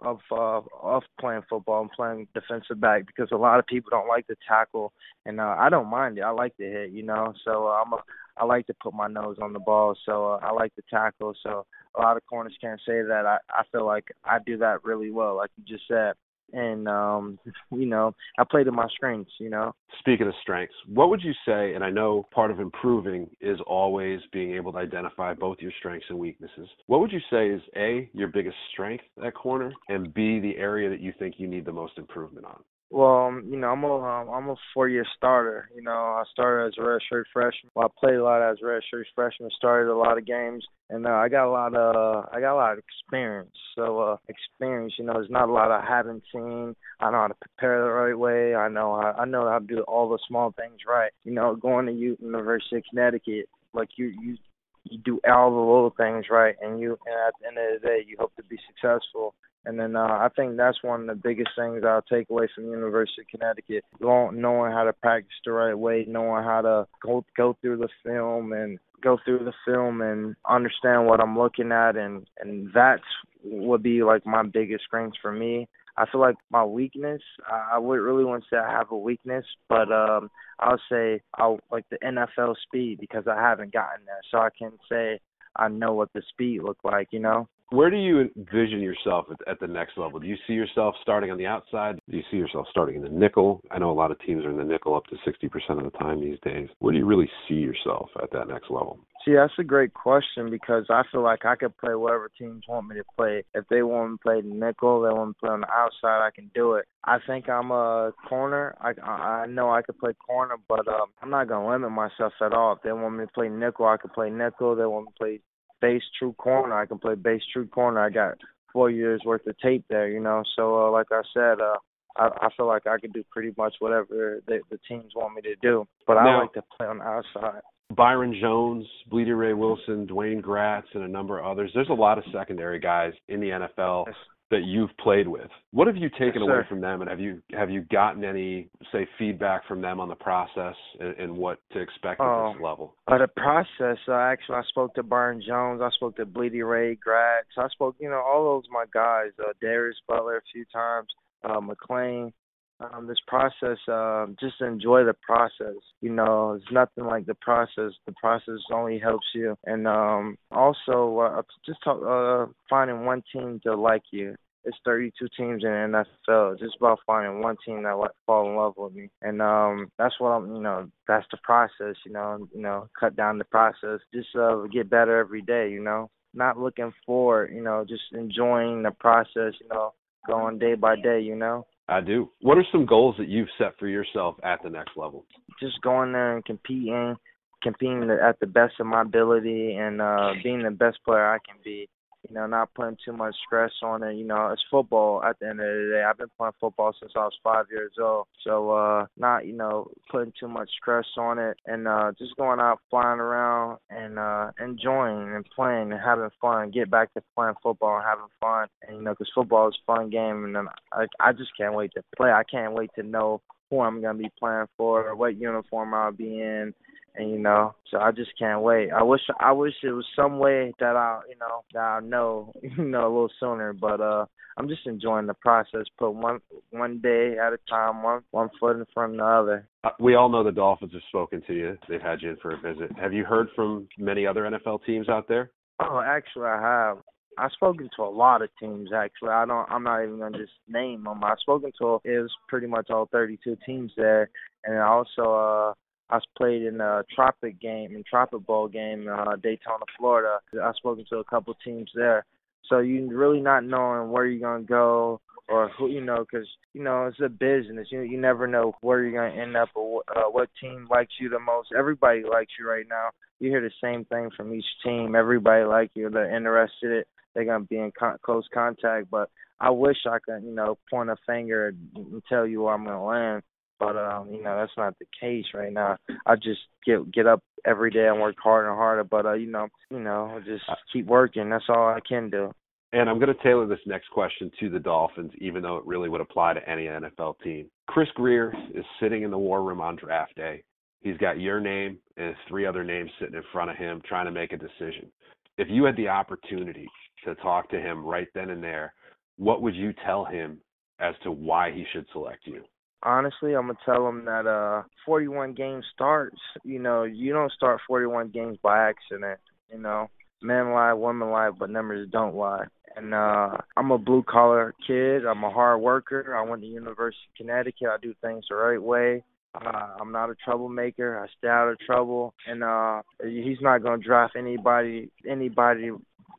of 0.00 0.20
uh 0.30 0.60
of 0.80 1.02
playing 1.20 1.42
football 1.48 1.82
and 1.82 1.90
playing 1.90 2.28
defensive 2.34 2.80
back 2.80 3.06
because 3.06 3.28
a 3.32 3.36
lot 3.36 3.58
of 3.58 3.66
people 3.66 3.90
don't 3.90 4.08
like 4.08 4.26
to 4.28 4.36
tackle 4.48 4.92
and 5.24 5.40
uh 5.40 5.56
I 5.58 5.68
don't 5.68 5.88
mind 5.90 6.18
it 6.18 6.22
I 6.22 6.30
like 6.30 6.56
to 6.56 6.64
hit 6.64 6.90
you 6.90 7.02
know 7.02 7.34
so 7.44 7.68
uh, 7.68 7.82
I'm 7.84 7.92
a 7.92 7.98
I 8.38 8.44
like 8.44 8.66
to 8.66 8.74
put 8.74 8.92
my 8.92 9.08
nose 9.08 9.38
on 9.40 9.54
the 9.54 9.58
ball, 9.58 9.96
so 10.04 10.32
uh, 10.32 10.40
I 10.42 10.52
like 10.52 10.74
to 10.74 10.82
tackle. 10.90 11.34
So 11.42 11.64
a 11.94 12.00
lot 12.02 12.18
of 12.18 12.26
corners 12.26 12.54
can't 12.60 12.78
say 12.86 13.00
that. 13.00 13.24
I 13.24 13.38
I 13.48 13.62
feel 13.72 13.86
like 13.86 14.12
I 14.26 14.38
do 14.44 14.58
that 14.58 14.84
really 14.84 15.10
well, 15.10 15.36
like 15.36 15.50
you 15.56 15.64
just 15.64 15.88
said 15.88 16.12
and 16.52 16.88
um 16.88 17.38
you 17.70 17.86
know 17.86 18.14
i 18.38 18.44
play 18.44 18.64
to 18.64 18.72
my 18.72 18.86
strengths 18.88 19.32
you 19.38 19.50
know? 19.50 19.74
Speaking 20.00 20.26
of 20.26 20.34
strengths 20.42 20.74
what 20.86 21.10
would 21.10 21.22
you 21.22 21.32
say 21.46 21.74
and 21.74 21.82
i 21.82 21.90
know 21.90 22.26
part 22.32 22.50
of 22.50 22.60
improving 22.60 23.28
is 23.40 23.58
always 23.66 24.20
being 24.32 24.54
able 24.54 24.72
to 24.72 24.78
identify 24.78 25.34
both 25.34 25.58
your 25.60 25.72
strengths 25.78 26.06
and 26.08 26.18
weaknesses. 26.18 26.68
What 26.86 27.00
would 27.00 27.12
you 27.12 27.20
say 27.30 27.48
is 27.48 27.62
a 27.76 28.08
your 28.12 28.28
biggest 28.28 28.56
strength 28.72 29.04
at 29.24 29.34
corner 29.34 29.72
and 29.88 30.12
b 30.14 30.40
the 30.40 30.56
area 30.56 30.88
that 30.90 31.00
you 31.00 31.12
think 31.18 31.34
you 31.38 31.46
need 31.46 31.64
the 31.64 31.72
most 31.72 31.98
improvement 31.98 32.46
on 32.46 32.62
well, 32.90 33.26
um, 33.26 33.44
you 33.48 33.56
know, 33.56 33.68
I'm 33.68 33.82
a 33.82 33.96
um, 33.96 34.28
I'm 34.30 34.48
a 34.48 34.54
four 34.72 34.88
year 34.88 35.04
starter. 35.16 35.68
You 35.74 35.82
know, 35.82 35.90
I 35.90 36.22
started 36.32 36.68
as 36.68 36.74
a 36.78 36.82
redshirt 36.82 37.24
freshman. 37.32 37.70
Well, 37.74 37.86
I 37.86 38.00
played 38.00 38.14
a 38.14 38.22
lot 38.22 38.42
as 38.42 38.58
a 38.62 38.64
redshirt 38.64 39.04
freshman. 39.14 39.50
Started 39.56 39.90
a 39.90 39.96
lot 39.96 40.18
of 40.18 40.26
games, 40.26 40.64
and 40.88 41.04
uh, 41.04 41.10
I 41.10 41.28
got 41.28 41.48
a 41.48 41.50
lot 41.50 41.74
of 41.74 42.26
I 42.32 42.40
got 42.40 42.54
a 42.54 42.56
lot 42.56 42.72
of 42.74 42.78
experience. 42.78 43.50
So 43.74 43.98
uh, 43.98 44.16
experience, 44.28 44.94
you 44.98 45.04
know, 45.04 45.14
there's 45.14 45.30
not 45.30 45.48
a 45.48 45.52
lot 45.52 45.72
I 45.72 45.84
haven't 45.86 46.22
seen. 46.32 46.76
I 47.00 47.10
know 47.10 47.18
how 47.18 47.26
to 47.26 47.34
prepare 47.34 47.82
the 47.82 47.90
right 47.90 48.16
way. 48.16 48.54
I 48.54 48.68
know 48.68 49.00
how, 49.00 49.16
I 49.18 49.24
know 49.24 49.48
how 49.48 49.58
to 49.58 49.66
do 49.66 49.80
all 49.80 50.08
the 50.08 50.18
small 50.28 50.52
things 50.52 50.78
right. 50.86 51.10
You 51.24 51.32
know, 51.32 51.56
going 51.56 51.86
to 51.86 51.92
U- 51.92 52.18
University 52.20 52.76
of 52.76 52.84
Connecticut, 52.88 53.48
like 53.74 53.88
you 53.96 54.12
you 54.22 54.36
you 54.84 54.98
do 54.98 55.20
all 55.28 55.50
the 55.50 55.56
little 55.56 55.94
things 55.96 56.26
right, 56.30 56.54
and 56.62 56.78
you 56.78 56.96
and 57.04 57.16
at 57.26 57.34
the 57.40 57.48
end 57.48 57.58
of 57.58 57.82
the 57.82 57.86
day, 57.86 58.04
you 58.06 58.16
hope 58.18 58.34
to 58.36 58.44
be 58.44 58.58
successful. 58.68 59.34
And 59.66 59.78
then 59.78 59.96
uh, 59.96 60.00
I 60.00 60.28
think 60.36 60.56
that's 60.56 60.82
one 60.82 61.02
of 61.02 61.06
the 61.08 61.14
biggest 61.20 61.50
things 61.58 61.82
I'll 61.84 62.00
take 62.02 62.30
away 62.30 62.48
from 62.54 62.66
the 62.66 62.70
University 62.70 63.22
of 63.22 63.28
Connecticut, 63.28 63.84
knowing 64.00 64.72
how 64.72 64.84
to 64.84 64.92
practice 64.92 65.32
the 65.44 65.52
right 65.52 65.74
way, 65.74 66.04
knowing 66.08 66.44
how 66.44 66.62
to 66.62 66.86
go 67.02 67.24
go 67.36 67.56
through 67.60 67.78
the 67.78 67.88
film 68.04 68.52
and 68.52 68.78
go 69.02 69.18
through 69.24 69.44
the 69.44 69.52
film 69.66 70.00
and 70.02 70.36
understand 70.48 71.06
what 71.06 71.20
I'm 71.20 71.36
looking 71.36 71.72
at, 71.72 71.96
and 71.96 72.26
and 72.38 72.70
that's 72.72 73.02
would 73.42 73.82
be 73.82 74.04
like 74.04 74.24
my 74.24 74.44
biggest 74.44 74.84
strength 74.84 75.16
for 75.20 75.32
me. 75.32 75.68
I 75.98 76.04
feel 76.10 76.20
like 76.20 76.36
my 76.50 76.64
weakness, 76.64 77.22
I 77.50 77.78
would 77.78 77.98
really 77.98 78.24
want 78.24 78.44
to 78.44 78.48
say 78.50 78.58
I 78.58 78.70
have 78.70 78.90
a 78.92 78.96
weakness, 78.96 79.44
but 79.68 79.90
um 79.90 80.30
I'll 80.60 80.80
say 80.90 81.22
I 81.36 81.56
like 81.72 81.86
the 81.90 81.98
NFL 81.98 82.54
speed 82.62 82.98
because 83.00 83.24
I 83.26 83.40
haven't 83.40 83.72
gotten 83.72 84.04
there, 84.06 84.20
so 84.30 84.38
I 84.38 84.50
can 84.56 84.72
say 84.90 85.18
I 85.56 85.68
know 85.68 85.94
what 85.94 86.12
the 86.12 86.22
speed 86.30 86.62
look 86.62 86.78
like, 86.84 87.08
you 87.10 87.18
know. 87.18 87.48
Where 87.70 87.90
do 87.90 87.96
you 87.96 88.30
envision 88.36 88.80
yourself 88.80 89.26
at, 89.30 89.48
at, 89.48 89.60
the 89.60 89.66
next 89.66 89.98
level? 89.98 90.20
Do 90.20 90.28
you 90.28 90.36
see 90.46 90.52
yourself 90.52 90.94
starting 91.02 91.32
on 91.32 91.38
the 91.38 91.46
outside? 91.46 91.98
Do 92.08 92.16
you 92.16 92.22
see 92.30 92.36
yourself 92.36 92.66
starting 92.70 92.96
in 92.96 93.02
the 93.02 93.08
nickel? 93.08 93.60
I 93.72 93.78
know 93.78 93.90
a 93.90 93.92
lot 93.92 94.12
of 94.12 94.20
teams 94.20 94.44
are 94.44 94.50
in 94.50 94.56
the 94.56 94.64
nickel 94.64 94.94
up 94.94 95.04
to 95.06 95.16
60% 95.28 95.50
of 95.70 95.90
the 95.90 95.98
time 95.98 96.20
these 96.20 96.38
days. 96.44 96.68
Where 96.78 96.92
do 96.92 96.98
you 96.98 97.06
really 97.06 97.28
see 97.48 97.56
yourself 97.56 98.10
at 98.22 98.30
that 98.30 98.46
next 98.46 98.70
level? 98.70 99.00
See, 99.24 99.34
that's 99.34 99.52
a 99.58 99.64
great 99.64 99.92
question 99.92 100.50
because 100.50 100.84
I 100.88 101.02
feel 101.10 101.22
like 101.22 101.44
I 101.44 101.56
could 101.56 101.76
play 101.78 101.96
whatever 101.96 102.30
teams 102.38 102.62
want 102.68 102.86
me 102.86 102.94
to 102.94 103.04
play. 103.16 103.42
If 103.54 103.64
they 103.68 103.82
want 103.82 104.12
me 104.12 104.16
to 104.18 104.22
play 104.22 104.42
nickel, 104.48 105.00
they 105.00 105.08
want 105.08 105.30
me 105.30 105.34
to 105.34 105.40
play 105.40 105.50
on 105.50 105.60
the 105.62 105.72
outside, 105.72 106.24
I 106.24 106.30
can 106.32 106.48
do 106.54 106.74
it. 106.74 106.84
I 107.02 107.18
think 107.26 107.48
I'm 107.48 107.72
a 107.72 108.12
corner. 108.28 108.76
I 108.80 108.92
I 109.02 109.46
know 109.46 109.70
I 109.70 109.82
could 109.82 109.98
play 109.98 110.12
corner, 110.24 110.56
but 110.68 110.86
um, 110.86 111.06
I'm 111.20 111.30
not 111.30 111.48
gonna 111.48 111.68
limit 111.68 111.90
myself 111.90 112.34
at 112.40 112.52
all. 112.52 112.74
If 112.74 112.82
they 112.82 112.92
want 112.92 113.16
me 113.16 113.24
to 113.24 113.32
play 113.32 113.48
nickel, 113.48 113.86
I 113.86 113.96
can 113.96 114.10
play 114.10 114.30
nickel. 114.30 114.76
They 114.76 114.86
want 114.86 115.06
me 115.06 115.12
to 115.12 115.18
play 115.18 115.40
base 115.80 116.02
true 116.18 116.32
corner. 116.34 116.74
I 116.74 116.86
can 116.86 116.98
play 116.98 117.14
base 117.14 117.42
true 117.52 117.66
corner. 117.66 118.00
I 118.00 118.10
got 118.10 118.34
four 118.72 118.90
years 118.90 119.22
worth 119.24 119.46
of 119.46 119.58
tape 119.58 119.84
there, 119.88 120.08
you 120.08 120.20
know. 120.20 120.42
So 120.56 120.86
uh, 120.86 120.90
like 120.90 121.06
I 121.10 121.22
said, 121.34 121.60
uh, 121.60 121.76
I, 122.16 122.46
I 122.46 122.48
feel 122.56 122.66
like 122.66 122.86
I 122.86 122.98
can 122.98 123.10
do 123.12 123.24
pretty 123.30 123.52
much 123.56 123.74
whatever 123.78 124.42
the, 124.46 124.60
the 124.70 124.78
teams 124.88 125.12
want 125.14 125.34
me 125.34 125.42
to 125.42 125.56
do. 125.62 125.86
But 126.06 126.14
now, 126.14 126.38
I 126.38 126.40
like 126.42 126.52
to 126.54 126.62
play 126.76 126.86
on 126.86 126.98
the 126.98 127.04
outside. 127.04 127.60
Byron 127.94 128.36
Jones, 128.40 128.84
Blidi 129.10 129.36
Wreh-Wilson, 129.36 130.08
Dwayne 130.08 130.42
Gratz, 130.42 130.88
and 130.94 131.04
a 131.04 131.08
number 131.08 131.38
of 131.38 131.46
others. 131.46 131.70
There's 131.72 131.88
a 131.88 131.94
lot 131.94 132.18
of 132.18 132.24
secondary 132.32 132.80
guys 132.80 133.12
in 133.28 133.40
the 133.40 133.48
NFL. 133.48 134.06
Yes 134.06 134.16
that 134.50 134.62
you've 134.64 134.96
played 134.98 135.26
with. 135.26 135.50
What 135.72 135.86
have 135.86 135.96
you 135.96 136.08
taken 136.08 136.42
yes, 136.42 136.48
away 136.48 136.60
from 136.68 136.80
them, 136.80 137.00
and 137.00 137.10
have 137.10 137.18
you 137.18 137.42
have 137.52 137.70
you 137.70 137.82
gotten 137.82 138.24
any 138.24 138.68
say 138.92 139.06
feedback 139.18 139.66
from 139.66 139.80
them 139.80 139.98
on 139.98 140.08
the 140.08 140.14
process 140.14 140.76
and, 141.00 141.16
and 141.18 141.36
what 141.36 141.58
to 141.72 141.80
expect 141.80 142.20
at 142.20 142.26
oh, 142.26 142.52
this 142.52 142.62
level? 142.62 142.94
Uh, 143.08 143.18
the 143.18 143.28
process, 143.28 143.98
uh, 144.08 144.12
actually, 144.12 144.56
I 144.56 144.62
spoke 144.68 144.94
to 144.94 145.02
Byron 145.02 145.42
Jones, 145.46 145.80
I 145.82 145.90
spoke 145.90 146.16
to 146.16 146.26
Blidi 146.26 146.68
Wreh, 146.68 146.94
Gratz, 146.94 147.48
I 147.58 147.68
spoke, 147.68 147.96
you 147.98 148.08
know, 148.08 148.22
all 148.24 148.44
those 148.44 148.64
my 148.70 148.84
guys, 148.92 149.32
uh, 149.40 149.52
Darius 149.60 149.96
Butler 150.06 150.36
a 150.38 150.42
few 150.52 150.64
times, 150.72 151.08
uh, 151.44 151.60
McClain. 151.60 152.32
Um, 152.78 153.06
this 153.06 153.18
process, 153.26 153.78
uh, 153.88 154.26
just 154.38 154.60
enjoy 154.60 155.04
the 155.04 155.14
process. 155.14 155.76
You 156.02 156.10
know, 156.10 156.52
it's 156.52 156.70
nothing 156.70 157.06
like 157.06 157.24
the 157.24 157.34
process. 157.34 157.92
The 158.04 158.12
process 158.20 158.58
only 158.72 158.98
helps 158.98 159.26
you. 159.34 159.56
And 159.64 159.88
um, 159.88 160.36
also, 160.50 161.18
uh, 161.18 161.42
just 161.64 161.82
talk, 161.82 162.02
uh, 162.06 162.52
finding 162.68 163.06
one 163.06 163.22
team 163.32 163.60
to 163.64 163.74
like 163.74 164.02
you. 164.10 164.34
It's 164.64 164.76
32 164.84 165.28
teams 165.36 165.64
in 165.64 165.70
the 165.70 166.04
NFL. 166.28 166.58
Just 166.58 166.76
about 166.76 166.98
finding 167.06 167.40
one 167.40 167.56
team 167.64 167.84
that 167.84 167.96
like, 167.96 168.10
fall 168.26 168.50
in 168.50 168.56
love 168.56 168.74
with 168.76 168.92
me, 168.94 169.08
and 169.22 169.40
um, 169.40 169.92
that's 169.96 170.18
what 170.18 170.30
I'm. 170.30 170.56
You 170.56 170.60
know, 170.60 170.90
that's 171.06 171.26
the 171.30 171.38
process. 171.44 171.94
You 172.04 172.12
know, 172.12 172.48
you 172.52 172.60
know, 172.60 172.88
cut 172.98 173.14
down 173.14 173.38
the 173.38 173.44
process. 173.44 174.00
Just 174.12 174.34
uh, 174.34 174.62
get 174.72 174.90
better 174.90 175.18
every 175.18 175.40
day. 175.40 175.70
You 175.70 175.84
know, 175.84 176.10
not 176.34 176.58
looking 176.58 176.92
for. 177.06 177.48
You 177.48 177.62
know, 177.62 177.84
just 177.88 178.02
enjoying 178.12 178.82
the 178.82 178.90
process. 178.90 179.54
You 179.60 179.68
know, 179.70 179.94
going 180.26 180.58
day 180.58 180.74
by 180.74 180.96
day. 180.96 181.20
You 181.20 181.36
know. 181.36 181.64
I 181.88 182.00
do. 182.00 182.30
What 182.40 182.58
are 182.58 182.66
some 182.72 182.84
goals 182.84 183.14
that 183.18 183.28
you've 183.28 183.48
set 183.58 183.78
for 183.78 183.86
yourself 183.86 184.36
at 184.42 184.62
the 184.62 184.70
next 184.70 184.96
level? 184.96 185.24
Just 185.60 185.80
going 185.82 186.12
there 186.12 186.34
and 186.34 186.44
competing, 186.44 187.16
competing 187.62 188.10
at 188.10 188.40
the 188.40 188.46
best 188.46 188.74
of 188.80 188.86
my 188.86 189.02
ability, 189.02 189.74
and 189.76 190.00
uh, 190.00 190.34
being 190.42 190.62
the 190.62 190.70
best 190.70 190.98
player 191.04 191.26
I 191.32 191.38
can 191.46 191.56
be 191.64 191.88
you 192.28 192.34
know, 192.34 192.46
not 192.46 192.74
putting 192.74 192.96
too 193.04 193.12
much 193.12 193.34
stress 193.46 193.72
on 193.82 194.02
it. 194.02 194.14
You 194.14 194.24
know, 194.24 194.48
it's 194.48 194.62
football 194.70 195.22
at 195.22 195.38
the 195.38 195.48
end 195.48 195.60
of 195.60 195.66
the 195.66 195.90
day. 195.94 196.02
I've 196.02 196.18
been 196.18 196.30
playing 196.36 196.52
football 196.60 196.92
since 196.98 197.12
I 197.14 197.20
was 197.20 197.38
five 197.42 197.66
years 197.70 197.92
old. 198.00 198.26
So 198.44 198.70
uh 198.70 199.06
not, 199.16 199.46
you 199.46 199.52
know, 199.52 199.90
putting 200.10 200.32
too 200.38 200.48
much 200.48 200.70
stress 200.80 201.06
on 201.16 201.38
it 201.38 201.56
and 201.66 201.86
uh 201.88 202.12
just 202.18 202.36
going 202.36 202.60
out 202.60 202.80
flying 202.90 203.20
around 203.20 203.78
and 203.90 204.18
uh 204.18 204.50
enjoying 204.60 205.34
and 205.34 205.44
playing 205.54 205.92
and 205.92 206.00
having 206.00 206.30
fun. 206.40 206.70
Get 206.70 206.90
back 206.90 207.12
to 207.14 207.22
playing 207.34 207.54
football 207.62 207.96
and 207.96 208.04
having 208.04 208.30
fun. 208.40 208.68
And 208.86 208.98
you 208.98 209.02
know, 209.02 209.12
because 209.12 209.30
football 209.34 209.68
is 209.68 209.78
a 209.82 209.92
fun 209.92 210.10
game 210.10 210.44
and 210.44 210.56
then 210.56 210.66
I 210.92 211.06
I 211.20 211.32
just 211.32 211.50
can't 211.58 211.74
wait 211.74 211.92
to 211.94 212.02
play. 212.16 212.30
I 212.30 212.42
can't 212.44 212.74
wait 212.74 212.90
to 212.96 213.02
know 213.02 213.40
who 213.70 213.80
I'm 213.80 214.00
gonna 214.00 214.18
be 214.18 214.30
playing 214.38 214.66
for, 214.76 215.08
or 215.08 215.16
what 215.16 215.36
uniform 215.36 215.94
I'll 215.94 216.12
be 216.12 216.40
in, 216.40 216.72
and 217.16 217.30
you 217.30 217.38
know, 217.38 217.74
so 217.90 217.98
I 217.98 218.12
just 218.12 218.30
can't 218.38 218.62
wait. 218.62 218.90
I 218.90 219.02
wish 219.02 219.20
I 219.40 219.52
wish 219.52 219.74
it 219.82 219.90
was 219.90 220.06
some 220.14 220.38
way 220.38 220.72
that 220.78 220.96
I, 220.96 221.20
you 221.28 221.36
know, 221.38 221.64
that 221.72 221.80
I 221.80 222.00
know, 222.00 222.52
you 222.62 222.84
know, 222.84 223.02
a 223.02 223.08
little 223.08 223.30
sooner. 223.40 223.72
But 223.72 224.00
uh, 224.00 224.26
I'm 224.56 224.68
just 224.68 224.86
enjoying 224.86 225.26
the 225.26 225.34
process. 225.34 225.86
Put 225.98 226.10
one 226.10 226.40
one 226.70 227.00
day 227.00 227.36
at 227.38 227.52
a 227.52 227.58
time, 227.68 228.02
one 228.02 228.22
one 228.30 228.50
foot 228.60 228.76
in 228.76 228.86
front 228.92 229.14
of 229.14 229.18
the 229.18 229.24
other. 229.24 229.68
Uh, 229.84 229.90
we 229.98 230.14
all 230.14 230.28
know 230.28 230.44
the 230.44 230.52
Dolphins 230.52 230.92
have 230.92 231.02
spoken 231.08 231.42
to 231.46 231.54
you. 231.54 231.78
They've 231.88 232.00
had 232.00 232.22
you 232.22 232.30
in 232.30 232.36
for 232.36 232.52
a 232.52 232.60
visit. 232.60 232.90
Have 232.98 233.12
you 233.12 233.24
heard 233.24 233.48
from 233.56 233.88
many 233.98 234.26
other 234.26 234.42
NFL 234.42 234.84
teams 234.84 235.08
out 235.08 235.28
there? 235.28 235.50
Oh, 235.80 236.02
actually, 236.04 236.46
I 236.46 236.60
have. 236.60 236.98
I've 237.38 237.52
spoken 237.52 237.90
to 237.96 238.02
a 238.02 238.08
lot 238.08 238.40
of 238.40 238.48
teams. 238.58 238.90
Actually, 238.94 239.30
I 239.30 239.44
don't. 239.44 239.70
I'm 239.70 239.82
not 239.82 240.02
even 240.02 240.18
gonna 240.18 240.38
just 240.38 240.52
name 240.68 241.04
them. 241.04 241.22
I've 241.22 241.38
spoken 241.40 241.70
to 241.80 242.00
it 242.04 242.18
was 242.18 242.32
pretty 242.48 242.66
much 242.66 242.88
all 242.90 243.08
32 243.12 243.58
teams 243.66 243.92
there, 243.96 244.30
and 244.64 244.78
also 244.78 245.22
uh 245.22 245.72
I 246.10 246.20
played 246.36 246.62
in 246.62 246.80
a 246.80 247.04
Tropic 247.14 247.60
game, 247.60 247.96
in 247.96 248.04
Tropic 248.08 248.46
Bowl 248.46 248.68
game, 248.68 249.02
in 249.02 249.08
uh, 249.08 249.36
Daytona, 249.42 249.84
Florida. 249.98 250.38
I've 250.62 250.76
spoken 250.76 251.04
to 251.10 251.18
a 251.18 251.24
couple 251.24 251.54
teams 251.64 251.90
there. 251.94 252.24
So 252.68 252.78
you 252.78 253.08
really 253.08 253.40
not 253.40 253.64
knowing 253.64 254.10
where 254.10 254.26
you're 254.26 254.40
gonna 254.40 254.64
go 254.64 255.20
or 255.48 255.68
who 255.78 255.88
you 255.88 256.00
know, 256.00 256.18
because 256.18 256.48
you 256.72 256.82
know 256.82 257.06
it's 257.06 257.20
a 257.20 257.28
business. 257.28 257.88
You 257.90 258.00
you 258.02 258.18
never 258.18 258.46
know 258.46 258.74
where 258.80 259.02
you're 259.02 259.12
gonna 259.12 259.40
end 259.40 259.56
up 259.56 259.68
or 259.74 260.02
uh, 260.14 260.28
what 260.30 260.48
team 260.60 260.86
likes 260.90 261.14
you 261.20 261.28
the 261.28 261.38
most. 261.38 261.68
Everybody 261.76 262.22
likes 262.22 262.52
you 262.58 262.68
right 262.68 262.86
now. 262.88 263.10
You 263.38 263.50
hear 263.50 263.60
the 263.60 263.70
same 263.82 264.04
thing 264.06 264.30
from 264.36 264.54
each 264.54 264.64
team. 264.84 265.14
Everybody 265.14 265.64
like 265.64 265.90
you. 265.94 266.10
They're 266.10 266.34
interested. 266.34 266.90
In, 266.90 267.04
they're 267.34 267.44
gonna 267.44 267.64
be 267.64 267.78
in 267.78 267.92
con- 267.96 268.18
close 268.22 268.46
contact. 268.52 269.10
But 269.10 269.30
I 269.60 269.70
wish 269.70 269.98
I 270.06 270.18
could, 270.18 270.42
you 270.42 270.54
know, 270.54 270.78
point 270.90 271.10
a 271.10 271.16
finger 271.26 271.68
and 271.94 272.22
tell 272.28 272.46
you 272.46 272.62
where 272.62 272.74
I'm 272.74 272.84
gonna 272.84 273.04
land 273.04 273.42
But 273.78 273.96
um, 273.96 274.30
you 274.30 274.42
know, 274.42 274.56
that's 274.56 274.76
not 274.76 274.98
the 274.98 275.06
case 275.20 275.44
right 275.54 275.72
now. 275.72 275.96
I 276.24 276.36
just 276.36 276.60
get 276.84 277.10
get 277.12 277.26
up 277.26 277.42
every 277.64 277.90
day 277.90 278.06
and 278.06 278.20
work 278.20 278.36
harder 278.42 278.68
and 278.68 278.76
harder. 278.76 279.04
But 279.04 279.26
uh, 279.26 279.32
you 279.34 279.50
know, 279.50 279.68
you 279.90 280.00
know, 280.00 280.40
just 280.44 280.64
keep 280.92 281.06
working. 281.06 281.50
That's 281.50 281.64
all 281.68 281.88
I 281.88 282.00
can 282.06 282.30
do. 282.30 282.52
And 282.92 283.10
I'm 283.10 283.18
going 283.18 283.34
to 283.34 283.42
tailor 283.42 283.66
this 283.66 283.80
next 283.84 284.08
question 284.10 284.50
to 284.60 284.70
the 284.70 284.78
Dolphins, 284.78 285.32
even 285.38 285.62
though 285.62 285.76
it 285.76 285.84
really 285.84 286.08
would 286.08 286.20
apply 286.20 286.54
to 286.54 286.68
any 286.68 286.84
NFL 286.84 287.34
team. 287.42 287.68
Chris 287.88 288.08
Grier 288.14 288.54
is 288.74 288.84
sitting 289.00 289.22
in 289.22 289.30
the 289.30 289.38
war 289.38 289.62
room 289.62 289.80
on 289.80 289.96
draft 289.96 290.34
day. 290.36 290.62
He's 291.00 291.16
got 291.18 291.40
your 291.40 291.60
name 291.60 291.98
and 292.16 292.34
three 292.48 292.64
other 292.64 292.84
names 292.84 293.10
sitting 293.20 293.34
in 293.34 293.42
front 293.52 293.70
of 293.70 293.76
him 293.76 294.00
trying 294.08 294.26
to 294.26 294.32
make 294.32 294.52
a 294.52 294.56
decision. 294.56 295.10
If 295.58 295.68
you 295.70 295.84
had 295.84 295.96
the 295.96 296.08
opportunity 296.08 296.88
to 297.24 297.34
talk 297.36 297.68
to 297.70 297.80
him 297.80 298.04
right 298.04 298.28
then 298.34 298.50
and 298.50 298.62
there, 298.62 298.94
what 299.36 299.62
would 299.62 299.74
you 299.74 299.92
tell 300.04 300.24
him 300.24 300.58
as 300.98 301.14
to 301.22 301.30
why 301.30 301.72
he 301.72 301.84
should 301.92 302.06
select 302.12 302.46
you? 302.46 302.62
Honestly, 303.02 303.54
I'm 303.54 303.66
gonna 303.66 303.78
tell 303.84 304.08
him 304.08 304.24
that 304.24 304.46
uh 304.46 304.82
41 305.04 305.54
game 305.54 305.82
starts. 305.94 306.38
You 306.64 306.78
know, 306.78 307.04
you 307.04 307.32
don't 307.32 307.52
start 307.52 307.80
41 307.86 308.28
games 308.28 308.58
by 308.62 308.88
accident. 308.88 309.38
You 309.70 309.78
know, 309.78 310.08
men 310.42 310.70
lie, 310.70 310.92
women 310.92 311.30
lie, 311.30 311.50
but 311.50 311.70
numbers 311.70 312.08
don't 312.10 312.34
lie. 312.34 312.64
And 312.96 313.14
uh 313.14 313.56
I'm 313.76 313.90
a 313.90 313.98
blue 313.98 314.24
collar 314.28 314.74
kid. 314.86 315.26
I'm 315.26 315.44
a 315.44 315.50
hard 315.50 315.80
worker. 315.80 316.36
I 316.36 316.48
went 316.48 316.62
to 316.62 316.68
University 316.68 317.20
of 317.32 317.36
Connecticut. 317.36 317.88
I 317.88 317.96
do 318.00 318.14
things 318.22 318.46
the 318.48 318.56
right 318.56 318.82
way. 318.82 319.22
Uh, 319.54 319.96
I'm 320.00 320.12
not 320.12 320.28
a 320.30 320.34
troublemaker. 320.34 321.18
I 321.18 321.26
stay 321.38 321.48
out 321.48 321.68
of 321.68 321.78
trouble, 321.80 322.34
and 322.46 322.62
uh 322.64 323.02
he's 323.22 323.60
not 323.60 323.82
gonna 323.82 324.02
draft 324.02 324.34
anybody 324.36 325.10
anybody 325.28 325.90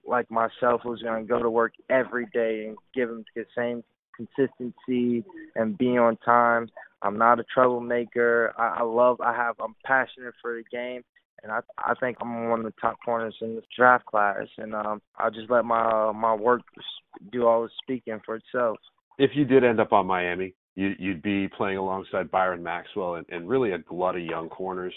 like 0.08 0.30
myself 0.32 0.82
who's 0.84 1.02
gonna 1.02 1.24
go 1.24 1.42
to 1.42 1.50
work 1.50 1.74
every 1.90 2.26
day 2.34 2.66
and 2.68 2.78
give 2.94 3.10
him 3.10 3.24
the 3.36 3.46
same 3.56 3.84
consistency 4.18 5.24
and 5.56 5.78
be 5.78 5.98
on 5.98 6.18
time. 6.18 6.68
I'm 7.02 7.18
not 7.18 7.40
a 7.40 7.44
troublemaker. 7.54 8.54
I, 8.58 8.80
I 8.80 8.84
love. 8.84 9.22
I 9.22 9.34
have. 9.34 9.56
I'm 9.64 9.76
passionate 9.86 10.34
for 10.42 10.56
the 10.56 10.64
game, 10.76 11.04
and 11.44 11.52
I 11.52 11.60
I 11.78 11.94
think 12.00 12.18
I'm 12.20 12.50
one 12.50 12.60
of 12.60 12.66
the 12.66 12.74
top 12.82 12.98
corners 13.06 13.36
in 13.42 13.56
the 13.56 13.62
draft 13.78 14.06
class. 14.06 14.48
And 14.58 14.74
um, 14.74 15.02
I'll 15.18 15.32
just 15.32 15.50
let 15.50 15.64
my 15.64 16.10
uh, 16.10 16.14
my 16.14 16.34
work 16.34 16.62
do 17.32 17.46
all 17.46 17.64
the 17.64 17.70
speaking 17.84 18.20
for 18.26 18.36
itself. 18.36 18.78
If 19.20 19.32
you 19.36 19.46
did 19.46 19.64
end 19.64 19.80
up 19.80 19.94
on 19.94 20.08
Miami, 20.08 20.54
you, 20.76 20.94
you'd 21.00 21.24
be 21.24 21.48
playing 21.48 21.78
alongside 21.78 22.30
Byron 22.30 22.62
Maxwell 22.62 23.16
and, 23.16 23.26
and 23.30 23.50
really 23.50 23.72
a 23.72 23.80
glut 23.80 24.16
of 24.16 24.22
young 24.22 24.50
corners 24.50 24.94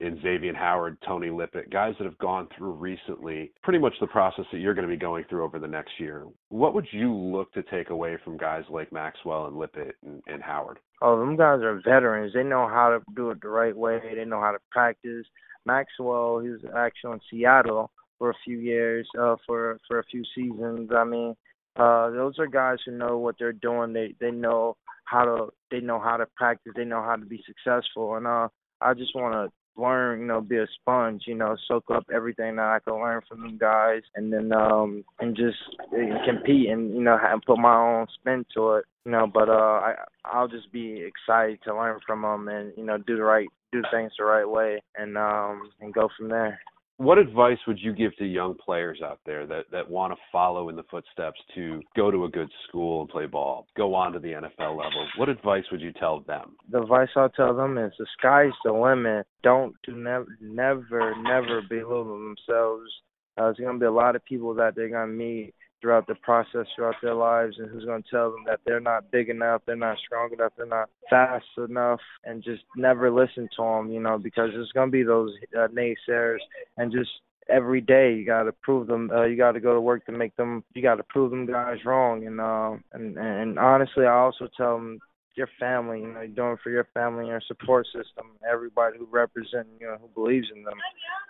in 0.00 0.20
Xavier 0.22 0.54
Howard, 0.54 0.98
Tony 1.06 1.30
Lippett, 1.30 1.70
guys 1.70 1.94
that 1.98 2.04
have 2.04 2.18
gone 2.18 2.48
through 2.56 2.72
recently 2.72 3.52
pretty 3.62 3.78
much 3.78 3.94
the 4.00 4.06
process 4.06 4.44
that 4.52 4.58
you're 4.58 4.74
going 4.74 4.86
to 4.86 4.94
be 4.94 4.98
going 4.98 5.24
through 5.28 5.44
over 5.44 5.58
the 5.58 5.66
next 5.66 5.92
year. 5.98 6.26
What 6.50 6.74
would 6.74 6.86
you 6.90 7.14
look 7.14 7.52
to 7.54 7.62
take 7.64 7.90
away 7.90 8.18
from 8.22 8.36
guys 8.36 8.64
like 8.68 8.92
Maxwell 8.92 9.46
and 9.46 9.58
Lippett 9.58 9.96
and, 10.04 10.22
and 10.26 10.42
Howard? 10.42 10.78
Oh, 11.00 11.18
them 11.18 11.36
guys 11.36 11.62
are 11.62 11.80
veterans. 11.84 12.32
They 12.34 12.42
know 12.42 12.68
how 12.68 12.90
to 12.90 13.14
do 13.14 13.30
it 13.30 13.40
the 13.40 13.48
right 13.48 13.76
way. 13.76 14.00
They 14.14 14.24
know 14.24 14.40
how 14.40 14.52
to 14.52 14.58
practice. 14.70 15.26
Maxwell, 15.64 16.40
he 16.40 16.50
was 16.50 16.60
actually 16.76 17.12
in 17.12 17.20
Seattle 17.30 17.90
for 18.18 18.30
a 18.30 18.34
few 18.44 18.58
years, 18.58 19.06
uh, 19.18 19.36
for 19.46 19.78
for 19.88 19.98
a 19.98 20.04
few 20.04 20.22
seasons. 20.34 20.90
I 20.94 21.04
mean, 21.04 21.34
uh, 21.76 22.10
those 22.10 22.38
are 22.38 22.46
guys 22.46 22.78
who 22.84 22.92
know 22.92 23.18
what 23.18 23.36
they're 23.38 23.52
doing. 23.52 23.92
They 23.92 24.14
they 24.20 24.30
know 24.30 24.76
how 25.04 25.24
to 25.24 25.48
they 25.70 25.80
know 25.80 26.00
how 26.00 26.16
to 26.16 26.26
practice. 26.36 26.72
They 26.76 26.84
know 26.84 27.02
how 27.02 27.16
to 27.16 27.26
be 27.26 27.42
successful. 27.46 28.16
And 28.16 28.26
uh, 28.26 28.48
I 28.80 28.94
just 28.94 29.14
want 29.14 29.34
to 29.34 29.52
learn, 29.76 30.20
you 30.20 30.26
know, 30.26 30.40
be 30.40 30.56
a 30.56 30.66
sponge, 30.80 31.24
you 31.26 31.34
know, 31.34 31.56
soak 31.68 31.84
up 31.92 32.06
everything 32.12 32.56
that 32.56 32.64
I 32.64 32.78
can 32.80 32.94
learn 32.94 33.22
from 33.28 33.42
them 33.42 33.58
guys, 33.58 34.02
and 34.14 34.32
then 34.32 34.52
um 34.52 35.04
and 35.20 35.36
just 35.36 35.58
uh, 35.92 36.24
compete 36.26 36.68
and 36.68 36.94
you 36.94 37.02
know 37.02 37.18
and 37.20 37.42
put 37.42 37.58
my 37.58 37.76
own 37.76 38.06
spin 38.14 38.44
to 38.54 38.74
it, 38.74 38.84
you 39.04 39.12
know. 39.12 39.26
But 39.32 39.48
uh, 39.48 39.52
I 39.52 39.94
I'll 40.24 40.48
just 40.48 40.72
be 40.72 41.02
excited 41.02 41.60
to 41.64 41.76
learn 41.76 41.98
from 42.06 42.22
them 42.22 42.48
and 42.48 42.72
you 42.76 42.84
know 42.84 42.98
do 42.98 43.16
the 43.16 43.22
right 43.22 43.48
do 43.72 43.82
things 43.92 44.12
the 44.18 44.24
right 44.24 44.48
way 44.48 44.82
and 44.96 45.16
um 45.18 45.70
and 45.80 45.92
go 45.92 46.08
from 46.16 46.28
there. 46.28 46.60
What 46.98 47.18
advice 47.18 47.58
would 47.66 47.78
you 47.78 47.92
give 47.92 48.16
to 48.16 48.24
young 48.24 48.54
players 48.54 49.00
out 49.04 49.20
there 49.26 49.46
that, 49.46 49.64
that 49.70 49.90
want 49.90 50.14
to 50.14 50.18
follow 50.32 50.70
in 50.70 50.76
the 50.76 50.82
footsteps 50.84 51.38
to 51.54 51.82
go 51.94 52.10
to 52.10 52.24
a 52.24 52.28
good 52.28 52.48
school 52.66 53.02
and 53.02 53.10
play 53.10 53.26
ball, 53.26 53.66
go 53.76 53.94
on 53.94 54.12
to 54.12 54.18
the 54.18 54.32
NFL 54.32 54.78
level? 54.78 55.06
What 55.18 55.28
advice 55.28 55.64
would 55.70 55.82
you 55.82 55.92
tell 55.92 56.20
them? 56.20 56.56
The 56.70 56.80
advice 56.82 57.08
I'll 57.14 57.28
tell 57.28 57.54
them 57.54 57.76
is 57.76 57.92
the 57.98 58.06
sky's 58.18 58.52
the 58.64 58.72
limit. 58.72 59.26
Don't 59.42 59.74
do 59.84 59.94
never 59.94 60.26
never 60.40 61.14
never 61.22 61.60
belittle 61.68 62.04
themselves. 62.04 62.90
Uh, 63.36 63.44
there's 63.44 63.58
gonna 63.58 63.78
be 63.78 63.84
a 63.84 63.92
lot 63.92 64.16
of 64.16 64.24
people 64.24 64.54
that 64.54 64.74
they're 64.74 64.88
gonna 64.88 65.06
meet 65.06 65.54
throughout 65.86 66.06
the 66.08 66.16
process 66.16 66.66
throughout 66.74 66.96
their 67.00 67.14
lives 67.14 67.54
and 67.58 67.70
who's 67.70 67.84
going 67.84 68.02
to 68.02 68.10
tell 68.10 68.32
them 68.32 68.42
that 68.44 68.58
they're 68.66 68.80
not 68.80 69.08
big 69.12 69.28
enough, 69.28 69.62
they're 69.66 69.76
not 69.76 69.96
strong 70.04 70.32
enough, 70.32 70.52
they're 70.56 70.66
not 70.66 70.90
fast 71.08 71.44
enough 71.56 72.00
and 72.24 72.42
just 72.42 72.64
never 72.76 73.08
listen 73.08 73.48
to 73.56 73.62
them, 73.62 73.92
you 73.92 74.00
know, 74.00 74.18
because 74.18 74.50
there's 74.52 74.72
going 74.72 74.88
to 74.88 74.92
be 74.92 75.04
those 75.04 75.30
uh, 75.56 75.68
naysayers. 75.68 76.38
And 76.76 76.90
just 76.90 77.10
every 77.48 77.80
day 77.80 78.14
you 78.14 78.26
got 78.26 78.42
to 78.42 78.52
prove 78.62 78.88
them 78.88 79.08
uh, 79.14 79.22
you 79.26 79.36
got 79.36 79.52
to 79.52 79.60
go 79.60 79.74
to 79.74 79.80
work 79.80 80.04
to 80.06 80.10
make 80.10 80.34
them 80.34 80.64
you 80.74 80.82
got 80.82 80.96
to 80.96 81.04
prove 81.04 81.30
them 81.30 81.46
guys 81.46 81.78
wrong 81.84 82.26
and 82.26 82.40
uh 82.40 82.72
and 82.92 83.16
and 83.16 83.56
honestly 83.56 84.04
I 84.04 84.14
also 84.14 84.48
tell 84.56 84.74
them 84.74 84.98
your 85.36 85.48
family, 85.60 86.00
you 86.00 86.12
know, 86.12 86.22
you're 86.22 86.28
doing 86.28 86.56
for 86.60 86.70
your 86.70 86.88
family 86.92 87.28
your 87.28 87.40
support 87.46 87.86
system, 87.86 88.32
everybody 88.50 88.98
who 88.98 89.06
represent, 89.08 89.68
you 89.78 89.86
know, 89.86 89.96
who 90.00 90.08
believes 90.20 90.48
in 90.52 90.64
them. 90.64 90.78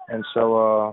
And 0.09 0.25
so 0.33 0.57
uh 0.57 0.93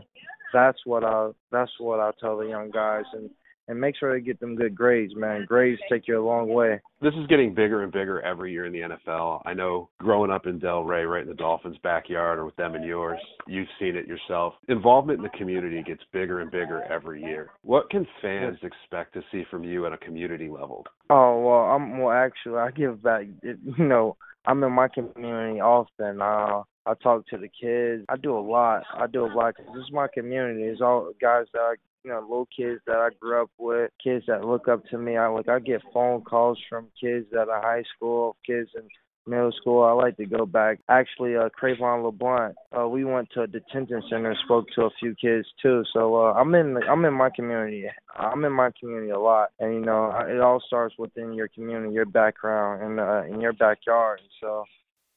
that's 0.51 0.79
what 0.86 1.05
I 1.05 1.29
that's 1.50 1.72
what 1.79 2.01
I 2.01 2.12
tell 2.20 2.36
the 2.36 2.48
young 2.48 2.70
guys. 2.70 3.05
And 3.13 3.29
and 3.67 3.79
make 3.79 3.96
sure 3.98 4.13
they 4.13 4.24
get 4.24 4.39
them 4.39 4.55
good 4.55 4.75
grades, 4.75 5.13
man. 5.15 5.46
Grades 5.46 5.82
take 5.89 6.08
you 6.08 6.20
a 6.20 6.25
long 6.25 6.50
way. 6.50 6.82
This 7.01 7.13
is 7.15 7.27
getting 7.27 7.53
bigger 7.53 7.84
and 7.84 7.91
bigger 7.91 8.22
every 8.22 8.51
year 8.51 8.65
in 8.65 8.74
the 8.74 8.79
NFL. 8.79 9.41
I 9.46 9.53
know 9.53 9.89
growing 10.00 10.32
up 10.32 10.48
in 10.48 10.60
Delray, 10.60 11.10
right 11.10 11.24
in 11.24 11.27
the 11.27 11.34
Dolphins' 11.34 11.77
backyard, 11.84 12.39
or 12.39 12.46
with 12.46 12.55
them 12.55 12.75
and 12.75 12.86
yours, 12.86 13.20
you've 13.48 13.67
seen 13.79 13.96
it 13.96 14.08
yourself. 14.08 14.53
Involvement 14.67 15.20
in 15.20 15.24
the 15.24 15.38
community 15.38 15.84
gets 15.84 16.01
bigger 16.12 16.39
and 16.39 16.51
bigger 16.51 16.84
every 16.89 17.22
year. 17.22 17.51
What 17.63 17.89
can 17.89 18.08
fans 18.22 18.58
expect 18.63 19.13
to 19.13 19.24
see 19.32 19.43
from 19.50 19.63
you 19.63 19.86
at 19.86 19.93
a 19.93 19.98
community 19.98 20.50
level? 20.50 20.86
Oh 21.10 21.41
well, 21.41 21.75
I'm 21.75 22.00
well. 22.00 22.12
Actually, 22.12 22.58
I 22.58 22.72
give 22.72 23.03
back. 23.03 23.25
You 23.43 23.58
know, 23.77 24.17
I'm 24.46 24.63
in 24.63 24.72
my 24.72 24.88
community 24.88 25.60
often. 25.60 26.22
Uh, 26.22 26.63
I 26.86 26.93
talk 27.01 27.27
to 27.27 27.38
the 27.38 27.48
kids. 27.48 28.05
I 28.10 28.17
do 28.17 28.38
a 28.38 28.39
lot. 28.39 28.84
I 28.93 29.08
do 29.08 29.25
a 29.25 29.32
lot 29.34 29.55
because 29.55 29.74
this 29.74 29.86
is 29.86 29.91
my 29.91 30.08
community. 30.13 30.63
It's 30.63 30.82
all 30.82 31.12
guys 31.22 31.46
that 31.53 31.60
I 31.60 31.75
you 32.03 32.12
know, 32.12 32.19
little 32.22 32.48
kids 32.55 32.81
that 32.86 32.98
I 32.98 33.10
grew 33.19 33.41
up 33.41 33.50
with, 33.57 33.91
kids 34.03 34.25
that 34.27 34.45
look 34.45 34.67
up 34.67 34.86
to 34.89 34.98
me. 34.98 35.17
I 35.17 35.27
like 35.27 35.50
I 35.50 35.60
get 35.60 35.81
phone 35.93 36.22
calls 36.22 36.60
from 36.69 36.88
kids 37.00 37.27
that 37.31 37.50
are 37.50 37.62
high 37.62 37.83
school, 37.95 38.36
kids 38.45 38.69
in 38.75 38.83
middle 39.25 39.53
school. 39.53 39.83
I 39.83 39.91
like 39.91 40.17
to 40.17 40.25
go 40.25 40.45
back. 40.45 40.79
Actually, 40.89 41.36
uh 41.36 41.50
Cre'Von 41.50 42.03
LeBlanc, 42.03 42.55
uh 42.77 42.88
we 42.88 43.05
went 43.05 43.29
to 43.33 43.43
a 43.43 43.48
detention 43.48 44.01
center, 44.10 44.36
spoke 44.43 44.65
to 44.75 44.83
a 44.83 44.89
few 45.00 45.15
kids 45.15 45.48
too. 45.62 45.83
So 45.93 46.15
uh 46.15 46.33
I'm 46.33 46.53
in 46.55 46.77
I'm 46.89 47.05
in 47.05 47.13
my 47.13 47.29
community. 47.33 47.86
I'm 48.15 48.43
in 48.43 48.51
my 48.51 48.72
community 48.79 49.12
a 49.12 49.19
lot. 49.19 49.50
And 49.60 49.74
you 49.74 49.81
know, 49.81 50.12
it 50.27 50.41
all 50.41 50.62
starts 50.67 50.95
within 50.98 51.33
your 51.33 51.48
community, 51.48 51.93
your 51.93 52.05
background 52.05 52.83
and 52.83 53.00
uh 53.00 53.24
in 53.33 53.39
your 53.39 53.53
backyard. 53.53 54.22
So 54.41 54.65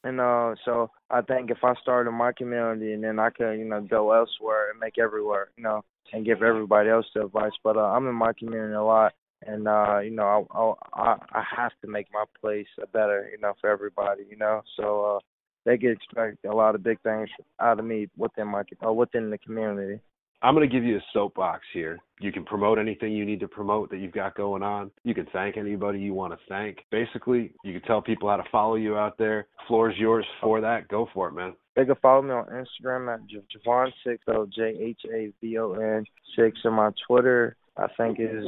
and 0.03 0.21
uh, 0.21 0.55
so 0.63 0.89
I 1.09 1.21
think 1.21 1.51
if 1.51 1.57
I 1.63 1.73
start 1.81 2.07
in 2.07 2.13
my 2.13 2.31
community 2.31 2.93
and 2.93 3.03
then 3.03 3.19
I 3.19 3.29
can, 3.29 3.59
you 3.59 3.65
know, 3.65 3.81
go 3.81 4.13
elsewhere 4.13 4.69
and 4.69 4.79
make 4.79 4.97
everywhere, 4.97 5.49
you 5.57 5.63
know, 5.63 5.83
and 6.13 6.25
give 6.25 6.43
everybody 6.43 6.89
else 6.89 7.05
the 7.13 7.25
advice. 7.25 7.51
But 7.63 7.77
uh, 7.77 7.81
I'm 7.81 8.07
in 8.07 8.15
my 8.15 8.33
community 8.33 8.73
a 8.73 8.83
lot, 8.83 9.13
and 9.45 9.67
uh, 9.67 9.99
you 9.99 10.11
know, 10.11 10.47
I, 10.51 11.01
I 11.01 11.15
I 11.31 11.43
have 11.55 11.71
to 11.81 11.87
make 11.87 12.07
my 12.13 12.25
place 12.41 12.67
better, 12.93 13.29
you 13.31 13.39
know, 13.39 13.53
for 13.59 13.69
everybody, 13.69 14.23
you 14.29 14.37
know. 14.37 14.61
So 14.77 15.17
uh, 15.17 15.19
they 15.65 15.77
can 15.77 15.91
expect 15.91 16.45
a 16.45 16.55
lot 16.55 16.75
of 16.75 16.83
big 16.83 17.01
things 17.01 17.29
out 17.59 17.79
of 17.79 17.85
me 17.85 18.07
within 18.17 18.47
my 18.47 18.63
uh, 18.85 18.91
within 18.91 19.29
the 19.29 19.37
community. 19.37 19.99
I'm 20.41 20.53
going 20.53 20.69
to 20.69 20.73
give 20.73 20.83
you 20.83 20.97
a 20.97 21.03
soapbox 21.13 21.63
here. 21.73 21.97
You 22.19 22.31
can 22.31 22.45
promote 22.45 22.77
anything 22.77 23.11
you 23.11 23.25
need 23.25 23.39
to 23.39 23.47
promote 23.47 23.89
that 23.89 23.97
you've 23.97 24.11
got 24.11 24.35
going 24.35 24.61
on. 24.61 24.91
You 25.03 25.15
can 25.15 25.25
thank 25.33 25.57
anybody 25.57 25.99
you 25.99 26.13
want 26.13 26.33
to 26.33 26.39
thank. 26.47 26.77
Basically, 26.91 27.53
you 27.63 27.73
can 27.73 27.81
tell 27.87 28.03
people 28.03 28.29
how 28.29 28.37
to 28.37 28.43
follow 28.51 28.75
you 28.75 28.95
out 28.95 29.17
there. 29.17 29.47
Floor 29.67 29.89
is 29.89 29.97
yours 29.97 30.25
for 30.39 30.61
that. 30.61 30.87
Go 30.89 31.09
for 31.11 31.27
it, 31.29 31.33
man. 31.33 31.53
They 31.77 31.85
can 31.85 31.95
follow 32.01 32.23
me 32.23 32.31
on 32.31 32.45
Instagram 32.47 33.13
at 33.13 33.19
Jhavon 33.29 33.91
Six, 34.03 34.23
so 34.25 34.47
J 34.53 34.75
H 34.81 35.01
A 35.13 35.31
V 35.39 35.59
O 35.59 35.73
N 35.73 36.05
Six, 36.35 36.57
and 36.63 36.73
my 36.73 36.89
Twitter 37.07 37.55
I 37.77 37.85
think 37.95 38.19
is 38.19 38.47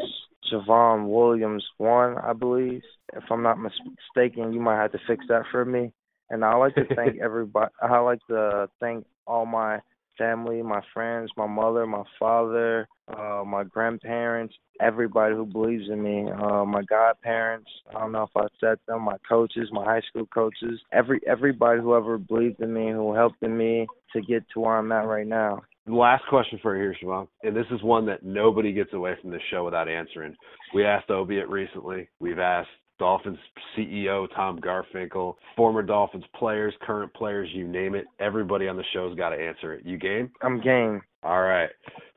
Jhavon 0.52 1.08
Williams 1.08 1.64
One, 1.78 2.18
I 2.18 2.34
believe. 2.34 2.82
If 3.14 3.24
I'm 3.30 3.44
not 3.44 3.60
mistaken, 3.60 4.52
you 4.52 4.60
might 4.60 4.82
have 4.82 4.94
to 4.94 5.00
fix 5.08 5.24
that 5.30 5.44
for 5.52 5.64
me. 5.64 5.94
And 6.32 6.44
I 6.44 6.56
like 6.56 6.74
to 6.74 6.86
thank 6.96 7.20
everybody. 7.22 7.72
I 7.80 8.00
like 8.00 8.20
to 8.30 8.68
thank 8.80 9.06
all 9.28 9.46
my 9.46 9.80
family, 10.20 10.62
my 10.62 10.82
friends, 10.94 11.32
my 11.36 11.48
mother, 11.48 11.88
my 11.88 12.04
father, 12.20 12.88
uh, 13.08 13.44
my 13.46 13.64
grandparents, 13.64 14.54
everybody 14.80 15.34
who 15.34 15.46
believes 15.46 15.90
in 15.90 16.04
me, 16.04 16.30
uh, 16.32 16.66
my 16.66 16.84
godparents. 16.84 17.70
I 17.90 18.00
don't 18.00 18.12
know 18.12 18.24
if 18.24 18.38
I 18.38 18.48
said 18.60 18.78
them, 18.88 19.04
my 19.04 19.18
coaches, 19.28 19.70
my 19.72 19.84
high 19.84 20.02
school 20.10 20.28
coaches, 20.28 20.80
every 20.94 21.20
everybody 21.26 21.82
who 21.82 21.96
ever 21.96 22.20
believed 22.20 22.60
in 22.60 22.72
me, 22.72 22.92
who 22.92 23.16
helped 23.16 23.42
in 23.42 23.58
me 23.58 23.88
to 24.14 24.22
get 24.22 24.44
to 24.54 24.60
where 24.60 24.78
I'm 24.78 24.92
at 24.92 25.08
right 25.08 25.28
now. 25.28 25.62
Last 25.88 26.24
question 26.30 26.60
for 26.62 26.78
you 26.78 26.94
here, 27.02 27.26
and 27.42 27.56
this 27.56 27.66
is 27.72 27.82
one 27.82 28.06
that 28.06 28.22
nobody 28.22 28.74
gets 28.74 28.94
away 28.94 29.14
from 29.22 29.32
the 29.32 29.40
show 29.50 29.66
without 29.66 29.90
answering. 29.90 30.36
We 30.76 30.86
asked 30.86 31.10
Obiet 31.10 31.50
recently. 31.50 32.10
We've 32.20 32.38
asked 32.38 32.70
Dolphins 33.00 33.40
CEO 33.76 34.28
Tom 34.36 34.60
Garfinkel, 34.60 35.36
former 35.56 35.82
Dolphins 35.82 36.26
players, 36.36 36.74
current 36.82 37.14
players, 37.14 37.50
you 37.54 37.68
name 37.68 37.96
it. 37.96 38.06
Everybody 38.20 38.68
on 38.68 38.78
the 38.78 38.84
show's 38.94 39.16
got 39.18 39.30
to 39.30 39.38
answer 39.38 39.74
it. 39.74 39.86
You 39.86 39.98
game? 39.98 40.32
I'm 40.42 40.62
game. 40.62 41.02
All 41.24 41.42
right. 41.42 41.70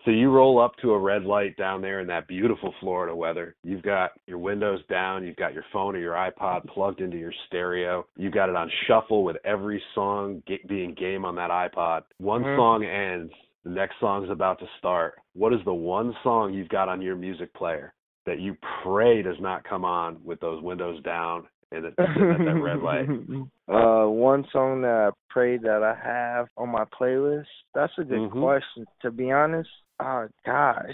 So 0.04 0.10
you 0.10 0.30
roll 0.30 0.60
up 0.60 0.72
to 0.82 0.92
a 0.92 0.98
red 0.98 1.24
light 1.24 1.56
down 1.56 1.80
there 1.80 2.00
in 2.00 2.08
that 2.08 2.26
beautiful 2.26 2.74
Florida 2.80 3.14
weather. 3.14 3.54
You've 3.62 3.82
got 3.82 4.12
your 4.26 4.38
windows 4.38 4.80
down, 4.90 5.24
you've 5.24 5.36
got 5.36 5.54
your 5.54 5.64
phone 5.72 5.94
or 5.94 6.00
your 6.00 6.14
iPod 6.14 6.66
plugged 6.66 7.00
into 7.00 7.16
your 7.16 7.32
stereo. 7.46 8.06
You've 8.16 8.34
got 8.34 8.48
it 8.48 8.56
on 8.56 8.70
shuffle 8.88 9.22
with 9.22 9.36
every 9.44 9.82
song 9.94 10.42
being 10.68 10.94
game 10.94 11.24
on 11.24 11.36
that 11.36 11.50
iPod. 11.50 12.02
One 12.18 12.42
mm-hmm. 12.42 12.58
song 12.58 12.84
ends, 12.84 13.32
the 13.64 13.70
next 13.70 13.94
song's 14.00 14.30
about 14.30 14.58
to 14.58 14.66
start. 14.78 15.14
What 15.34 15.52
is 15.52 15.60
the 15.64 15.74
one 15.74 16.14
song 16.24 16.52
you've 16.52 16.68
got 16.68 16.88
on 16.88 17.00
your 17.00 17.16
music 17.16 17.54
player 17.54 17.94
that 18.26 18.40
you 18.40 18.56
pray 18.82 19.22
does 19.22 19.40
not 19.40 19.64
come 19.64 19.84
on 19.84 20.18
with 20.24 20.40
those 20.40 20.62
windows 20.62 21.02
down 21.02 21.44
and 21.70 21.86
at 21.86 21.96
that 21.96 22.60
red 22.62 22.80
light? 22.80 23.06
Uh, 23.72 24.04
one 24.06 24.44
song 24.52 24.82
that 24.82 24.88
I 24.88 25.10
pray 25.30 25.56
that 25.56 25.82
I 25.82 25.96
have 26.06 26.46
on 26.58 26.68
my 26.68 26.84
playlist. 27.00 27.46
That's 27.74 27.92
a 27.96 28.04
good 28.04 28.18
mm-hmm. 28.18 28.42
question. 28.42 28.84
To 29.00 29.10
be 29.10 29.30
honest, 29.30 29.70
oh 29.98 30.28
gosh, 30.44 30.90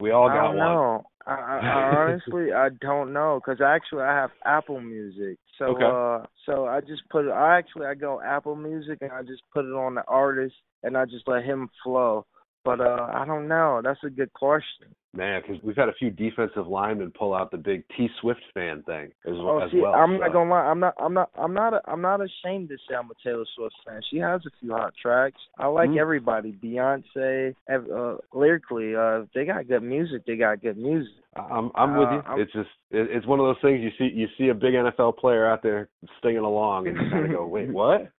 we 0.00 0.10
all 0.10 0.28
got 0.28 0.46
I 0.46 0.48
one. 0.48 0.56
Know. 0.56 1.04
I, 1.26 1.32
I 1.32 1.96
honestly 1.96 2.52
I 2.56 2.68
don't 2.80 3.12
know 3.12 3.40
because 3.44 3.60
actually 3.60 4.02
I 4.02 4.14
have 4.14 4.30
Apple 4.44 4.80
Music. 4.80 5.38
So 5.58 5.66
okay. 5.66 5.84
uh 5.84 6.26
so 6.46 6.66
I 6.66 6.80
just 6.80 7.02
put 7.10 7.26
it. 7.26 7.30
I 7.30 7.58
actually 7.58 7.86
I 7.86 7.94
go 7.94 8.22
Apple 8.24 8.56
Music 8.56 8.98
and 9.02 9.12
I 9.12 9.22
just 9.22 9.42
put 9.52 9.64
it 9.64 9.74
on 9.74 9.94
the 9.94 10.04
artist 10.06 10.54
and 10.82 10.96
I 10.96 11.04
just 11.04 11.28
let 11.28 11.44
him 11.44 11.68
flow. 11.82 12.24
But 12.64 12.80
uh 12.80 13.08
I 13.12 13.24
don't 13.26 13.48
know. 13.48 13.82
That's 13.84 14.02
a 14.04 14.10
good 14.10 14.32
question. 14.32 14.94
Man, 15.16 15.42
because 15.42 15.62
we've 15.62 15.76
had 15.76 15.88
a 15.88 15.94
few 15.94 16.10
defensive 16.10 16.66
linemen 16.66 17.12
pull 17.16 17.34
out 17.34 17.50
the 17.50 17.56
big 17.56 17.84
T 17.96 18.08
Swift 18.20 18.40
fan 18.52 18.82
thing 18.82 19.12
as, 19.26 19.34
oh, 19.36 19.60
as 19.60 19.70
see, 19.70 19.80
well. 19.80 19.94
I'm 19.94 20.16
so. 20.16 20.24
not 20.24 20.32
gonna 20.32 20.50
lie. 20.50 20.60
I'm 20.60 20.80
not. 20.80 20.94
I'm 20.98 21.14
not. 21.14 21.30
I'm 21.36 21.54
not. 21.54 21.74
A, 21.74 21.80
I'm 21.86 22.00
not 22.00 22.20
ashamed 22.20 22.68
to 22.70 22.76
say 22.88 22.96
I'm 22.96 23.10
a 23.10 23.14
Taylor 23.22 23.44
Swift 23.56 23.74
fan. 23.86 24.00
She 24.10 24.18
has 24.18 24.40
a 24.44 24.50
few 24.60 24.72
hot 24.72 24.92
tracks. 25.00 25.40
I 25.56 25.66
like 25.66 25.90
mm-hmm. 25.90 26.00
everybody. 26.00 26.52
Beyonce, 26.52 27.54
uh, 27.70 28.16
lyrically, 28.32 28.96
uh, 28.96 29.26
they 29.34 29.44
got 29.44 29.68
good 29.68 29.82
music. 29.82 30.26
They 30.26 30.36
got 30.36 30.60
good 30.60 30.78
music. 30.78 31.12
I'm 31.36 31.70
I'm 31.74 31.96
with 31.96 32.08
you. 32.10 32.22
Uh, 32.28 32.36
it's 32.36 32.52
just 32.52 32.68
it, 32.90 33.08
it's 33.10 33.26
one 33.26 33.40
of 33.40 33.46
those 33.46 33.62
things 33.62 33.80
you 33.82 33.90
see 33.98 34.12
you 34.14 34.26
see 34.36 34.48
a 34.48 34.54
big 34.54 34.74
NFL 34.74 35.16
player 35.18 35.48
out 35.48 35.62
there 35.62 35.88
singing 36.22 36.38
along 36.38 36.88
and 36.88 36.96
you 36.96 37.10
kind 37.10 37.26
of 37.26 37.30
go, 37.30 37.46
wait, 37.48 37.70
what? 37.70 38.10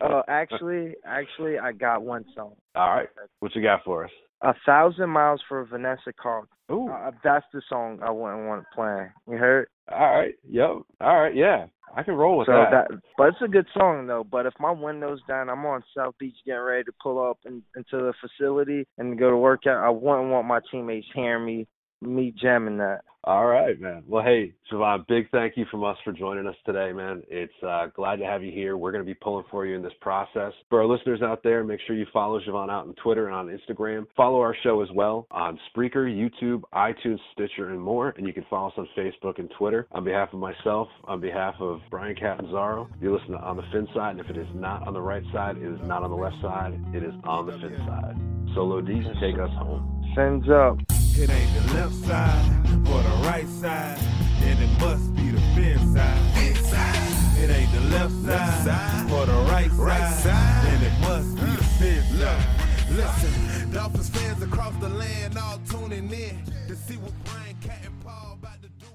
uh, 0.00 0.22
actually, 0.28 0.94
actually, 1.04 1.58
I 1.58 1.72
got 1.72 2.02
one 2.02 2.24
song. 2.34 2.54
All 2.74 2.94
right, 2.94 3.08
what 3.40 3.54
you 3.54 3.62
got 3.62 3.84
for 3.84 4.04
us? 4.04 4.10
A 4.42 4.54
thousand 4.64 5.10
miles 5.10 5.42
for 5.48 5.64
Vanessa 5.64 6.12
Carlton. 6.20 6.48
Ooh, 6.70 6.88
uh, 6.88 7.10
that's 7.24 7.46
the 7.52 7.62
song 7.68 7.98
I 8.02 8.10
wouldn't 8.10 8.46
want 8.46 8.64
playing. 8.74 9.10
You 9.28 9.36
heard? 9.36 9.68
All 9.90 10.18
right. 10.18 10.34
Yep. 10.48 10.70
All 11.00 11.20
right. 11.20 11.34
Yeah. 11.34 11.66
I 11.96 12.02
can 12.02 12.14
roll 12.14 12.38
with 12.38 12.46
so 12.46 12.52
that. 12.52 12.88
that. 12.90 13.00
But 13.16 13.28
it's 13.28 13.42
a 13.42 13.48
good 13.48 13.66
song 13.74 14.06
though. 14.06 14.24
But 14.24 14.46
if 14.46 14.52
my 14.60 14.70
window's 14.70 15.20
down, 15.26 15.48
I'm 15.48 15.64
on 15.64 15.82
South 15.96 16.14
Beach 16.18 16.36
getting 16.44 16.60
ready 16.60 16.84
to 16.84 16.92
pull 17.02 17.18
up 17.18 17.38
in, 17.46 17.62
into 17.76 17.96
the 17.96 18.12
facility 18.20 18.86
and 18.98 19.18
go 19.18 19.30
to 19.30 19.36
work 19.36 19.66
out. 19.66 19.84
I 19.84 19.90
wouldn't 19.90 20.30
want 20.30 20.46
my 20.46 20.60
teammates 20.70 21.06
hearing 21.14 21.46
me 21.46 21.66
me 22.00 22.34
jamming 22.40 22.78
that. 22.78 23.00
All 23.24 23.46
right, 23.46 23.78
man. 23.78 24.04
Well, 24.06 24.24
hey, 24.24 24.54
Jhavon, 24.72 25.06
big 25.06 25.28
thank 25.30 25.56
you 25.56 25.66
from 25.70 25.84
us 25.84 25.98
for 26.04 26.12
joining 26.12 26.46
us 26.46 26.54
today, 26.64 26.92
man. 26.92 27.22
It's 27.28 27.52
uh, 27.62 27.88
glad 27.94 28.16
to 28.16 28.24
have 28.24 28.42
you 28.42 28.52
here. 28.52 28.76
We're 28.76 28.92
going 28.92 29.04
to 29.04 29.06
be 29.06 29.18
pulling 29.20 29.44
for 29.50 29.66
you 29.66 29.76
in 29.76 29.82
this 29.82 29.92
process. 30.00 30.52
For 30.70 30.80
our 30.80 30.86
listeners 30.86 31.20
out 31.20 31.42
there, 31.42 31.62
make 31.64 31.80
sure 31.86 31.96
you 31.96 32.06
follow 32.12 32.40
Javon 32.40 32.70
out 32.70 32.86
on 32.86 32.94
Twitter 33.02 33.26
and 33.26 33.34
on 33.34 33.48
Instagram. 33.48 34.06
Follow 34.16 34.40
our 34.40 34.56
show 34.62 34.80
as 34.82 34.88
well 34.94 35.26
on 35.30 35.58
Spreaker, 35.68 36.06
YouTube, 36.06 36.62
iTunes, 36.72 37.18
Stitcher, 37.32 37.70
and 37.70 37.80
more. 37.80 38.14
And 38.16 38.26
you 38.26 38.32
can 38.32 38.46
follow 38.48 38.68
us 38.68 38.74
on 38.78 38.88
Facebook 38.96 39.38
and 39.38 39.50
Twitter. 39.58 39.88
On 39.92 40.04
behalf 40.04 40.32
of 40.32 40.38
myself, 40.38 40.88
on 41.04 41.20
behalf 41.20 41.56
of 41.60 41.80
Brian 41.90 42.14
Catanzaro, 42.14 42.88
you 43.00 43.12
listen 43.12 43.32
to 43.32 43.38
On 43.38 43.56
the 43.56 43.64
Fin 43.72 43.88
Side. 43.94 44.12
And 44.12 44.20
if 44.20 44.30
it 44.30 44.38
is 44.38 44.48
not 44.54 44.86
on 44.86 44.94
the 44.94 45.02
right 45.02 45.24
side, 45.32 45.58
it 45.58 45.64
is 45.64 45.80
not 45.82 46.02
on 46.02 46.10
the 46.10 46.16
left 46.16 46.36
side. 46.40 46.80
It 46.94 47.02
is 47.02 47.12
on 47.24 47.46
the 47.46 47.52
Fin 47.52 47.76
Side. 47.78 48.16
Solo 48.54 48.80
D, 48.80 49.02
take 49.20 49.34
us 49.34 49.50
home. 49.58 50.14
Fins 50.14 50.48
up. 50.48 50.97
It 51.20 51.28
ain't 51.30 51.52
the 51.52 51.74
left 51.74 51.94
side 52.06 52.64
or 52.86 53.02
the 53.02 53.26
right 53.26 53.48
side, 53.48 53.98
then 54.38 54.56
it 54.62 54.80
must 54.80 55.12
be 55.16 55.30
the 55.30 55.40
fin 55.56 55.76
side. 55.92 56.46
Inside. 56.46 57.42
It 57.42 57.50
ain't 57.50 57.72
the 57.72 57.80
left 57.90 58.14
side, 58.24 58.64
side 58.64 59.10
or 59.10 59.26
the 59.26 59.32
right, 59.50 59.68
right 59.72 60.12
side, 60.12 60.22
side, 60.22 60.66
then 60.66 60.82
it 60.84 61.00
must 61.00 61.34
be 61.34 61.50
the 61.56 61.64
fin 61.80 62.02
side. 62.20 62.46
Listen, 62.90 63.72
Dolphins 63.72 64.10
fans 64.10 64.42
across 64.44 64.76
the 64.76 64.90
land 64.90 65.36
all 65.36 65.58
tuning 65.68 66.08
in 66.12 66.40
to 66.68 66.76
see 66.76 66.94
what 66.98 67.12
Brian 67.24 67.56
Cat 67.62 67.80
and 67.84 68.00
Paul 68.04 68.38
about 68.40 68.62
to 68.62 68.68
do. 68.68 68.86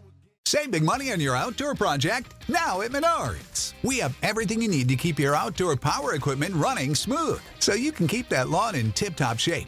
Save 0.46 0.72
big 0.72 0.84
money 0.84 1.12
on 1.12 1.20
your 1.20 1.36
outdoor 1.36 1.76
project 1.76 2.36
now 2.48 2.80
at 2.80 2.92
Menards. 2.92 3.74
We 3.84 3.98
have 3.98 4.18
everything 4.24 4.62
you 4.62 4.70
need 4.70 4.88
to 4.88 4.96
keep 4.96 5.20
your 5.20 5.36
outdoor 5.36 5.76
power 5.76 6.14
equipment 6.14 6.56
running 6.56 6.96
smooth 6.96 7.42
so 7.60 7.74
you 7.74 7.92
can 7.92 8.08
keep 8.08 8.30
that 8.30 8.48
lawn 8.48 8.76
in 8.76 8.94
tip 8.94 9.18
top 9.18 9.40
shape 9.40 9.68